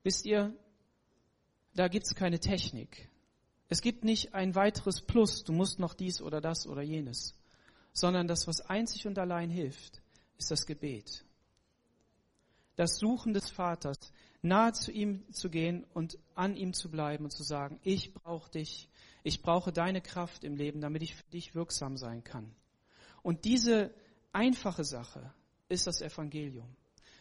wisst 0.03 0.25
ihr, 0.25 0.53
da 1.73 1.87
gibt's 1.87 2.15
keine 2.15 2.39
Technik. 2.39 3.09
Es 3.67 3.81
gibt 3.81 4.03
nicht 4.03 4.33
ein 4.33 4.55
weiteres 4.55 5.01
Plus, 5.01 5.43
du 5.43 5.53
musst 5.53 5.79
noch 5.79 5.93
dies 5.93 6.21
oder 6.21 6.41
das 6.41 6.67
oder 6.67 6.81
jenes, 6.81 7.37
sondern 7.93 8.27
das, 8.27 8.47
was 8.47 8.61
einzig 8.61 9.07
und 9.07 9.17
allein 9.17 9.49
hilft, 9.49 10.01
ist 10.37 10.51
das 10.51 10.65
Gebet. 10.65 11.25
Das 12.75 12.97
Suchen 12.97 13.33
des 13.33 13.49
Vaters, 13.49 13.97
nahe 14.41 14.73
zu 14.73 14.91
ihm 14.91 15.23
zu 15.33 15.49
gehen 15.49 15.85
und 15.93 16.19
an 16.35 16.55
ihm 16.55 16.73
zu 16.73 16.91
bleiben 16.91 17.23
und 17.23 17.31
zu 17.31 17.43
sagen, 17.43 17.79
ich 17.83 18.13
brauche 18.13 18.51
dich, 18.51 18.89
ich 19.23 19.41
brauche 19.41 19.71
deine 19.71 20.01
Kraft 20.01 20.43
im 20.43 20.55
Leben, 20.55 20.81
damit 20.81 21.01
ich 21.01 21.15
für 21.15 21.29
dich 21.31 21.55
wirksam 21.55 21.97
sein 21.97 22.23
kann. 22.23 22.53
Und 23.23 23.45
diese 23.45 23.91
einfache 24.35 24.83
Sache 24.83 25.33
ist 25.69 25.87
das 25.87 26.01
Evangelium. 26.01 26.75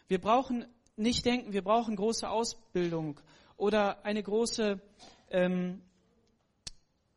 Wir 0.09 0.21
brauchen 0.21 0.67
nicht 0.97 1.25
denken, 1.25 1.53
wir 1.53 1.63
brauchen 1.63 1.97
große 1.97 2.29
Ausbildung 2.29 3.21
oder 3.57 4.05
eine 4.05 4.23
große 4.23 4.81
ähm, 5.31 5.81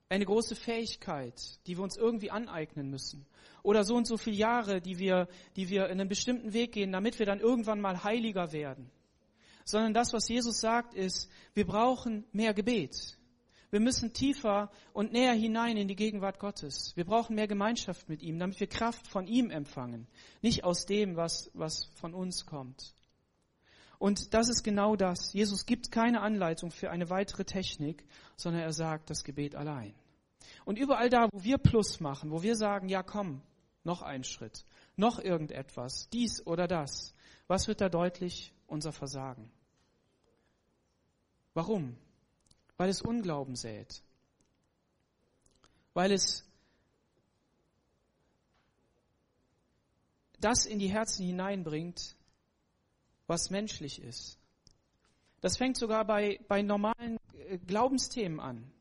eine 0.10 0.26
große 0.26 0.56
Fähigkeit, 0.56 1.60
die 1.68 1.78
wir 1.78 1.84
uns 1.84 1.98
irgendwie 1.98 2.32
aneignen 2.32 2.90
müssen. 2.90 3.26
Oder 3.62 3.84
so 3.84 3.96
und 3.96 4.08
so 4.08 4.18
viele 4.18 4.38
Jahre, 4.38 4.82
die 4.82 5.00
wir, 5.00 5.28
die 5.56 5.70
wir 5.70 5.88
in 5.88 6.00
einen 6.00 6.08
bestimmten 6.08 6.54
Weg 6.54 6.72
gehen, 6.72 6.92
damit 6.92 7.20
wir 7.20 7.26
dann 7.26 7.40
irgendwann 7.40 7.82
mal 7.82 8.04
heiliger 8.04 8.54
werden. 8.54 8.90
Sondern 9.66 9.94
das, 9.94 10.14
was 10.14 10.30
Jesus 10.30 10.62
sagt, 10.62 10.94
ist, 10.94 11.30
wir 11.54 11.66
brauchen 11.66 12.24
mehr 12.32 12.54
Gebet. 12.54 13.18
Wir 13.70 13.82
müssen 13.82 14.14
tiefer 14.14 14.72
und 14.94 15.12
näher 15.12 15.34
hinein 15.34 15.76
in 15.76 15.88
die 15.88 15.96
Gegenwart 15.96 16.40
Gottes. 16.40 16.96
Wir 16.96 17.04
brauchen 17.04 17.36
mehr 17.36 17.48
Gemeinschaft 17.48 18.08
mit 18.08 18.24
ihm, 18.24 18.40
damit 18.40 18.60
wir 18.60 18.68
Kraft 18.68 19.08
von 19.08 19.28
ihm 19.28 19.50
empfangen. 19.50 20.08
Nicht 20.42 20.64
aus 20.64 20.86
dem, 20.86 21.18
was, 21.18 21.52
was 21.54 21.86
von 21.96 22.14
uns 22.14 22.46
kommt. 22.46 22.94
Und 24.00 24.34
das 24.34 24.48
ist 24.48 24.64
genau 24.64 24.96
das. 24.96 25.34
Jesus 25.34 25.66
gibt 25.66 25.92
keine 25.92 26.22
Anleitung 26.22 26.72
für 26.72 26.92
eine 26.92 27.10
weitere 27.10 27.44
Technik, 27.44 28.06
sondern 28.38 28.62
er 28.62 28.72
sagt 28.72 29.10
das 29.10 29.24
Gebet 29.24 29.56
allein. 29.56 29.94
Und 30.66 30.78
überall 30.78 31.10
da, 31.10 31.28
wo 31.32 31.44
wir 31.44 31.58
Plus 31.58 32.00
machen, 32.00 32.32
wo 32.32 32.44
wir 32.44 32.56
sagen, 32.56 32.88
ja 32.88 33.04
komm, 33.04 33.42
noch 33.84 34.02
ein 34.02 34.24
Schritt, 34.24 34.66
noch 34.96 35.20
irgendetwas, 35.20 36.10
dies 36.10 36.46
oder 36.46 36.68
das, 36.68 37.14
was 37.48 37.68
wird 37.68 37.82
da 37.82 37.90
deutlich? 37.90 38.54
Unser 38.68 38.92
Versagen. 38.92 39.50
Warum? 41.54 41.96
Weil 42.78 42.90
es 42.90 43.02
Unglauben 43.02 43.56
sät. 43.56 44.04
Weil 45.94 46.12
es 46.12 46.48
das 50.40 50.66
in 50.66 50.80
die 50.80 50.90
Herzen 50.90 51.26
hineinbringt, 51.26 52.16
was 53.26 53.50
menschlich 53.50 54.02
ist. 54.02 54.40
Das 55.42 55.58
fängt 55.58 55.78
sogar 55.78 56.06
bei, 56.06 56.40
bei 56.48 56.62
normalen 56.62 57.18
äh, 57.34 57.58
Glaubensthemen 57.58 58.40
an. 58.40 58.72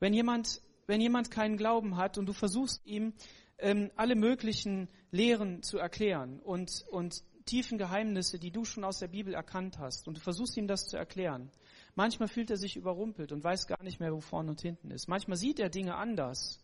Wenn 0.00 0.12
jemand, 0.12 0.60
wenn 0.86 1.00
jemand 1.00 1.30
keinen 1.30 1.56
Glauben 1.56 1.96
hat 1.96 2.18
und 2.18 2.26
du 2.26 2.32
versuchst 2.32 2.84
ihm 2.86 3.14
ähm, 3.58 3.90
alle 3.96 4.16
möglichen 4.16 4.88
Lehren 5.10 5.62
zu 5.62 5.78
erklären 5.78 6.40
und, 6.40 6.84
und 6.90 7.22
tiefen 7.46 7.78
Geheimnisse, 7.78 8.38
die 8.38 8.50
du 8.50 8.64
schon 8.64 8.84
aus 8.84 8.98
der 8.98 9.08
Bibel 9.08 9.34
erkannt 9.34 9.78
hast, 9.78 10.08
und 10.08 10.16
du 10.16 10.20
versuchst 10.20 10.56
ihm 10.56 10.66
das 10.66 10.86
zu 10.86 10.96
erklären, 10.96 11.50
manchmal 11.94 12.28
fühlt 12.28 12.50
er 12.50 12.56
sich 12.56 12.76
überrumpelt 12.76 13.32
und 13.32 13.42
weiß 13.42 13.66
gar 13.66 13.82
nicht 13.82 14.00
mehr, 14.00 14.12
wo 14.12 14.20
vorne 14.20 14.50
und 14.50 14.60
hinten 14.60 14.90
ist. 14.90 15.08
Manchmal 15.08 15.36
sieht 15.36 15.58
er 15.58 15.70
Dinge 15.70 15.96
anders 15.96 16.60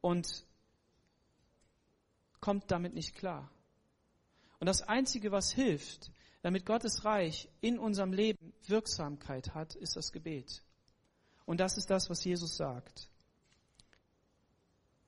und 0.00 0.44
kommt 2.40 2.70
damit 2.70 2.94
nicht 2.94 3.14
klar. 3.14 3.50
Und 4.58 4.66
das 4.66 4.82
Einzige, 4.82 5.32
was 5.32 5.52
hilft, 5.52 6.10
damit 6.42 6.66
Gottes 6.66 7.04
Reich 7.04 7.48
in 7.60 7.78
unserem 7.78 8.12
Leben 8.12 8.52
Wirksamkeit 8.66 9.54
hat, 9.54 9.74
ist 9.74 9.96
das 9.96 10.12
Gebet. 10.12 10.62
Und 11.44 11.60
das 11.60 11.76
ist 11.76 11.90
das, 11.90 12.08
was 12.08 12.24
Jesus 12.24 12.56
sagt. 12.56 13.10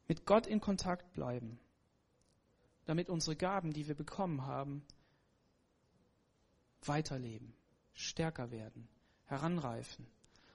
Mit 0.09 0.27
Gott 0.27 0.47
in 0.47 0.61
Kontakt 0.61 1.13
bleiben, 1.13 1.59
damit 2.85 3.09
unsere 3.09 3.37
Gaben, 3.37 3.73
die 3.73 3.89
wir 3.89 3.95
bekommen 3.95 4.47
haben, 4.47 4.85
weiterleben, 6.83 7.55
stärker 7.95 8.51
werden, 8.51 8.89
heranreifen 9.27 10.07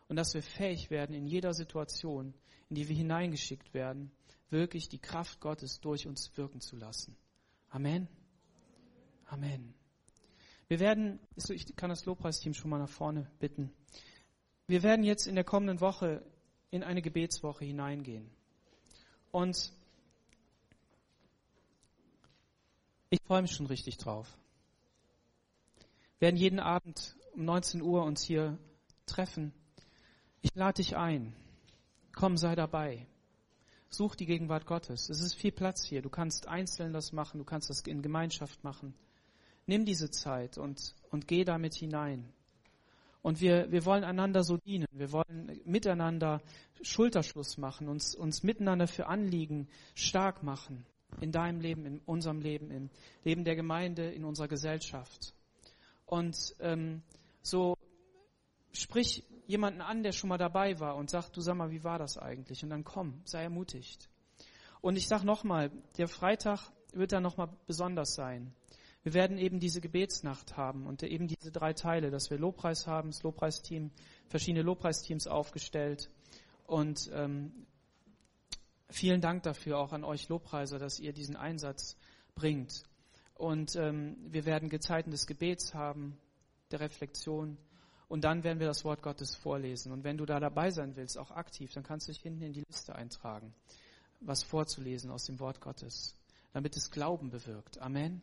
und 0.08 0.16
dass 0.16 0.34
wir 0.34 0.44
fähig 0.44 0.90
werden, 0.90 1.16
in 1.16 1.28
jeder 1.28 1.54
Situation, 1.54 2.34
in 2.70 2.76
die 2.76 2.88
wir 2.88 2.96
hineingeschickt 2.96 3.74
werden, 3.74 4.12
wirklich 4.50 4.90
die 4.90 5.00
Kraft 5.00 5.40
Gottes 5.42 5.80
durch 5.82 6.08
uns 6.08 6.36
wirken 6.38 6.62
zu 6.62 6.76
lassen. 6.76 7.16
Amen. 7.70 8.08
Amen. 9.26 9.74
Wir 10.70 10.80
werden, 10.80 11.20
ich 11.50 11.76
kann 11.76 11.90
das 11.90 12.06
Lobpreisteam 12.06 12.54
schon 12.54 12.70
mal 12.70 12.80
nach 12.80 12.90
vorne 12.90 13.30
bitten. 13.40 13.72
Wir 14.68 14.84
werden 14.84 15.04
jetzt 15.04 15.28
in 15.28 15.36
der 15.36 15.44
kommenden 15.44 15.80
Woche 15.80 16.26
in 16.72 16.84
eine 16.84 17.02
Gebetswoche 17.02 17.66
hineingehen. 17.66 18.30
Und 19.32 19.72
ich 23.10 23.20
freue 23.26 23.42
mich 23.42 23.52
schon 23.52 23.68
richtig 23.68 23.98
drauf. 23.98 24.38
Wir 26.20 26.28
werden 26.28 26.38
jeden 26.38 26.60
Abend 26.60 27.16
um 27.38 27.46
19 27.46 27.82
Uhr 27.84 28.04
uns 28.04 28.24
hier 28.24 28.58
treffen. 29.06 29.54
Ich 30.42 30.54
lade 30.56 30.82
dich 30.82 30.98
ein. 30.98 31.36
Komm, 32.14 32.36
sei 32.36 32.56
dabei. 32.56 33.06
Such 33.90 34.16
die 34.16 34.26
Gegenwart 34.26 34.66
Gottes. 34.66 35.10
Es 35.10 35.22
ist 35.22 35.36
viel 35.36 35.52
Platz 35.52 35.86
hier. 35.86 36.02
Du 36.02 36.10
kannst 36.10 36.48
einzeln 36.48 36.94
das 36.94 37.14
machen, 37.14 37.38
du 37.38 37.46
kannst 37.46 37.70
das 37.70 37.82
in 37.82 38.02
Gemeinschaft 38.02 38.64
machen. 38.64 38.96
Nimm 39.68 39.86
diese 39.86 40.10
Zeit 40.10 40.58
und, 40.58 40.96
und 41.12 41.28
geh 41.28 41.44
damit 41.44 41.76
hinein. 41.76 42.28
Und 43.22 43.40
wir, 43.40 43.72
wir 43.72 43.86
wollen 43.86 44.04
einander 44.04 44.44
so 44.44 44.58
dienen. 44.58 44.88
Wir 44.92 45.12
wollen 45.12 45.62
miteinander 45.64 46.42
Schulterschluss 46.82 47.58
machen, 47.58 47.88
uns, 47.88 48.16
uns 48.16 48.42
miteinander 48.42 48.88
für 48.88 49.08
Anliegen 49.08 49.68
stark 49.94 50.42
machen. 50.42 50.86
In 51.22 51.32
deinem 51.32 51.62
Leben, 51.62 51.86
in 51.86 52.02
unserem 52.06 52.42
Leben, 52.42 52.72
im 52.72 52.90
Leben 53.24 53.44
der 53.44 53.56
Gemeinde, 53.56 54.10
in 54.10 54.26
unserer 54.26 54.48
Gesellschaft. 54.48 55.34
Und 56.06 56.56
ähm, 56.60 57.04
so 57.48 57.78
sprich 58.72 59.24
jemanden 59.48 59.82
an, 59.82 60.04
der 60.04 60.12
schon 60.12 60.30
mal 60.30 60.38
dabei 60.38 60.80
war 60.80 60.96
und 60.96 61.10
sag, 61.10 61.30
du 61.30 61.42
sag 61.42 61.56
mal, 61.56 61.72
wie 61.72 61.84
war 61.84 62.00
das 62.00 62.18
eigentlich? 62.18 62.64
Und 62.64 62.70
dann 62.70 62.84
komm, 62.84 63.22
sei 63.26 63.44
ermutigt. 63.44 64.10
Und 64.82 64.96
ich 64.98 65.08
sag 65.08 65.24
nochmal, 65.24 65.72
der 65.98 66.08
Freitag 66.08 66.72
wird 66.94 67.12
dann 67.12 67.24
nochmal 67.24 67.50
besonders 67.66 68.14
sein. 68.14 68.54
Wir 69.04 69.14
werden 69.14 69.38
eben 69.38 69.60
diese 69.60 69.80
Gebetsnacht 69.80 70.58
haben 70.58 70.86
und 70.86 71.02
eben 71.04 71.28
diese 71.28 71.52
drei 71.52 71.74
Teile, 71.74 72.12
dass 72.12 72.30
wir 72.30 72.38
Lobpreis 72.38 72.88
haben, 72.88 73.10
das 73.12 73.24
Lobpreisteam, 73.24 73.92
verschiedene 74.28 74.64
Lobpreisteams 74.64 75.28
aufgestellt. 75.28 76.10
Und 76.66 77.10
ähm, 77.14 77.66
vielen 78.90 79.22
Dank 79.22 79.44
dafür 79.44 79.80
auch 79.80 79.94
an 79.94 80.04
euch 80.04 80.28
Lobpreiser, 80.28 80.78
dass 80.78 81.00
ihr 81.00 81.14
diesen 81.14 81.38
Einsatz 81.38 81.96
bringt. 82.36 82.84
Und 83.34 83.76
ähm, 83.78 84.18
wir 84.30 84.46
werden 84.46 84.68
Gezeiten 84.68 85.12
des 85.12 85.26
Gebets 85.26 85.74
haben, 85.74 86.18
der 86.72 86.80
Reflexion. 86.80 87.58
Und 88.08 88.24
dann 88.24 88.44
werden 88.44 88.60
wir 88.60 88.68
das 88.68 88.86
Wort 88.86 89.02
Gottes 89.02 89.36
vorlesen. 89.36 89.92
Und 89.92 90.04
wenn 90.04 90.18
du 90.18 90.26
da 90.26 90.40
dabei 90.40 90.72
sein 90.72 90.96
willst, 90.96 91.18
auch 91.18 91.32
aktiv, 91.32 91.74
dann 91.74 91.84
kannst 91.84 92.08
du 92.08 92.14
dich 92.14 92.22
hinten 92.22 92.42
in 92.42 92.54
die 92.54 92.64
Liste 92.68 92.96
eintragen, 92.96 93.54
was 94.22 94.44
vorzulesen 94.44 95.12
aus 95.12 95.26
dem 95.26 95.40
Wort 95.40 95.60
Gottes, 95.60 96.16
damit 96.54 96.78
es 96.78 96.90
Glauben 96.90 97.30
bewirkt. 97.30 97.80
Amen. 97.80 98.22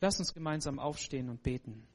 Lass 0.00 0.18
uns 0.18 0.32
gemeinsam 0.32 0.78
aufstehen 0.78 1.28
und 1.28 1.42
beten. 1.42 1.86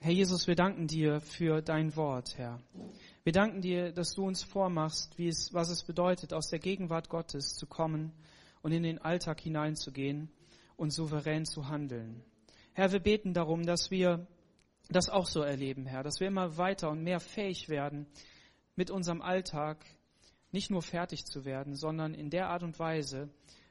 Herr 0.00 0.12
Jesus, 0.12 0.46
wir 0.46 0.54
danken 0.54 0.86
dir 0.86 1.20
für 1.20 1.62
dein 1.62 1.96
Wort, 1.96 2.38
Herr. 2.38 2.60
Wir 3.24 3.32
danken 3.32 3.60
dir, 3.60 3.92
dass 3.92 4.14
du 4.14 4.24
uns 4.24 4.44
vormachst, 4.44 5.18
wie 5.18 5.26
es, 5.26 5.52
was 5.52 5.68
es 5.68 5.82
bedeutet, 5.82 6.32
aus 6.32 6.48
der 6.48 6.60
Gegenwart 6.60 7.08
Gottes 7.08 7.56
zu 7.56 7.66
kommen 7.66 8.12
und 8.66 8.72
in 8.72 8.82
den 8.82 8.98
Alltag 8.98 9.40
hineinzugehen 9.40 10.28
und 10.76 10.90
souverän 10.90 11.46
zu 11.46 11.68
handeln. 11.68 12.24
Herr, 12.72 12.90
wir 12.90 12.98
beten 12.98 13.32
darum, 13.32 13.64
dass 13.64 13.92
wir 13.92 14.26
das 14.90 15.08
auch 15.08 15.26
so 15.26 15.40
erleben, 15.42 15.86
Herr, 15.86 16.02
dass 16.02 16.18
wir 16.18 16.26
immer 16.26 16.56
weiter 16.56 16.90
und 16.90 17.04
mehr 17.04 17.20
fähig 17.20 17.68
werden, 17.68 18.08
mit 18.74 18.90
unserem 18.90 19.22
Alltag 19.22 19.86
nicht 20.50 20.72
nur 20.72 20.82
fertig 20.82 21.26
zu 21.26 21.44
werden, 21.44 21.76
sondern 21.76 22.12
in 22.12 22.28
der 22.28 22.48
Art 22.48 22.64
und 22.64 22.76
Weise 22.80 23.28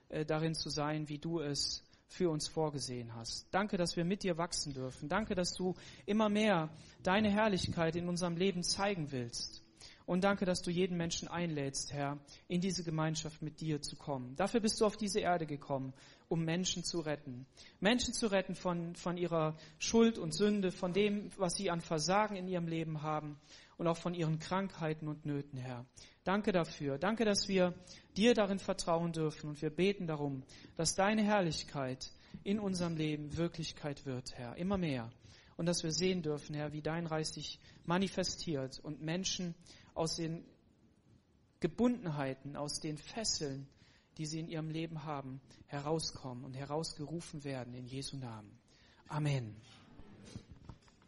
äh, 0.08 0.24
darin 0.24 0.56
zu 0.56 0.70
sein, 0.70 1.10
wie 1.10 1.18
du 1.18 1.42
es 1.42 1.84
für 2.08 2.30
uns 2.30 2.48
vorgesehen 2.48 3.16
hast. 3.16 3.54
Danke, 3.54 3.76
dass 3.76 3.98
wir 3.98 4.06
mit 4.06 4.24
dir 4.24 4.38
wachsen 4.38 4.74
dürfen. 4.74 5.10
Danke, 5.10 5.36
dass 5.36 5.52
du 5.56 5.76
immer 6.06 6.30
mehr 6.30 6.70
deine 7.04 7.30
Herrlichkeit 7.30 7.98
in 7.98 8.08
unserem 8.08 8.38
Leben 8.38 8.64
zeigen 8.64 9.12
willst. 9.12 9.65
Und 10.06 10.24
danke, 10.24 10.46
dass 10.46 10.62
du 10.62 10.70
jeden 10.70 10.98
Menschen 10.98 11.28
einlädst, 11.28 11.92
Herr, 11.92 12.20
in 12.48 12.62
diese 12.62 12.84
Gemeinschaft 12.84 13.42
mit 13.42 13.60
dir 13.60 13.82
zu 13.82 13.96
kommen. 13.96 14.36
Dafür 14.36 14.60
bist 14.60 14.80
du 14.80 14.86
auf 14.86 14.98
diese 14.98 15.20
Erde 15.20 15.48
gekommen, 15.48 15.94
um 16.28 16.46
Menschen 16.46 16.84
zu 16.84 17.00
retten. 17.00 17.48
Menschen 17.80 18.14
zu 18.14 18.28
retten 18.28 18.56
von, 18.56 18.96
von 18.96 19.18
ihrer 19.18 19.58
Schuld 19.80 20.20
und 20.20 20.34
Sünde, 20.34 20.72
von 20.72 20.94
dem, 20.94 21.32
was 21.38 21.56
sie 21.56 21.72
an 21.72 21.82
Versagen 21.82 22.36
in 22.36 22.48
ihrem 22.48 22.68
Leben 22.68 23.02
haben 23.02 23.40
und 23.78 23.88
auch 23.88 23.98
von 23.98 24.14
ihren 24.14 24.38
Krankheiten 24.38 25.08
und 25.08 25.26
Nöten, 25.26 25.58
Herr. 25.58 25.86
Danke 26.24 26.52
dafür. 26.52 27.00
Danke, 27.00 27.26
dass 27.26 27.48
wir 27.48 27.74
dir 28.16 28.36
darin 28.36 28.60
vertrauen 28.60 29.12
dürfen 29.12 29.50
und 29.50 29.62
wir 29.62 29.72
beten 29.72 30.06
darum, 30.06 30.44
dass 30.76 30.96
deine 30.96 31.24
Herrlichkeit 31.24 32.12
in 32.44 32.60
unserem 32.60 32.96
Leben 32.96 33.38
Wirklichkeit 33.38 34.06
wird, 34.06 34.38
Herr. 34.38 34.56
Immer 34.58 34.78
mehr 34.78 35.12
und 35.58 35.66
dass 35.66 35.84
wir 35.84 35.92
sehen 35.92 36.22
dürfen, 36.22 36.56
Herr, 36.56 36.74
wie 36.74 36.82
dein 36.82 37.08
Reich 37.08 37.28
sich 37.28 37.60
manifestiert 37.86 38.80
und 38.80 39.02
Menschen 39.02 39.56
aus 39.96 40.18
den 40.18 40.46
Gebundenheiten, 41.60 42.56
aus 42.56 42.80
den 42.80 42.98
Fesseln, 42.98 43.68
die 44.18 44.26
sie 44.26 44.40
in 44.40 44.48
ihrem 44.48 44.70
Leben 44.70 45.04
haben, 45.04 45.42
herauskommen 45.68 46.46
und 46.46 46.54
herausgerufen 46.54 47.44
werden 47.44 47.74
in 47.74 47.86
Jesu 47.86 48.18
Namen. 48.18 48.52
Amen. 49.08 49.56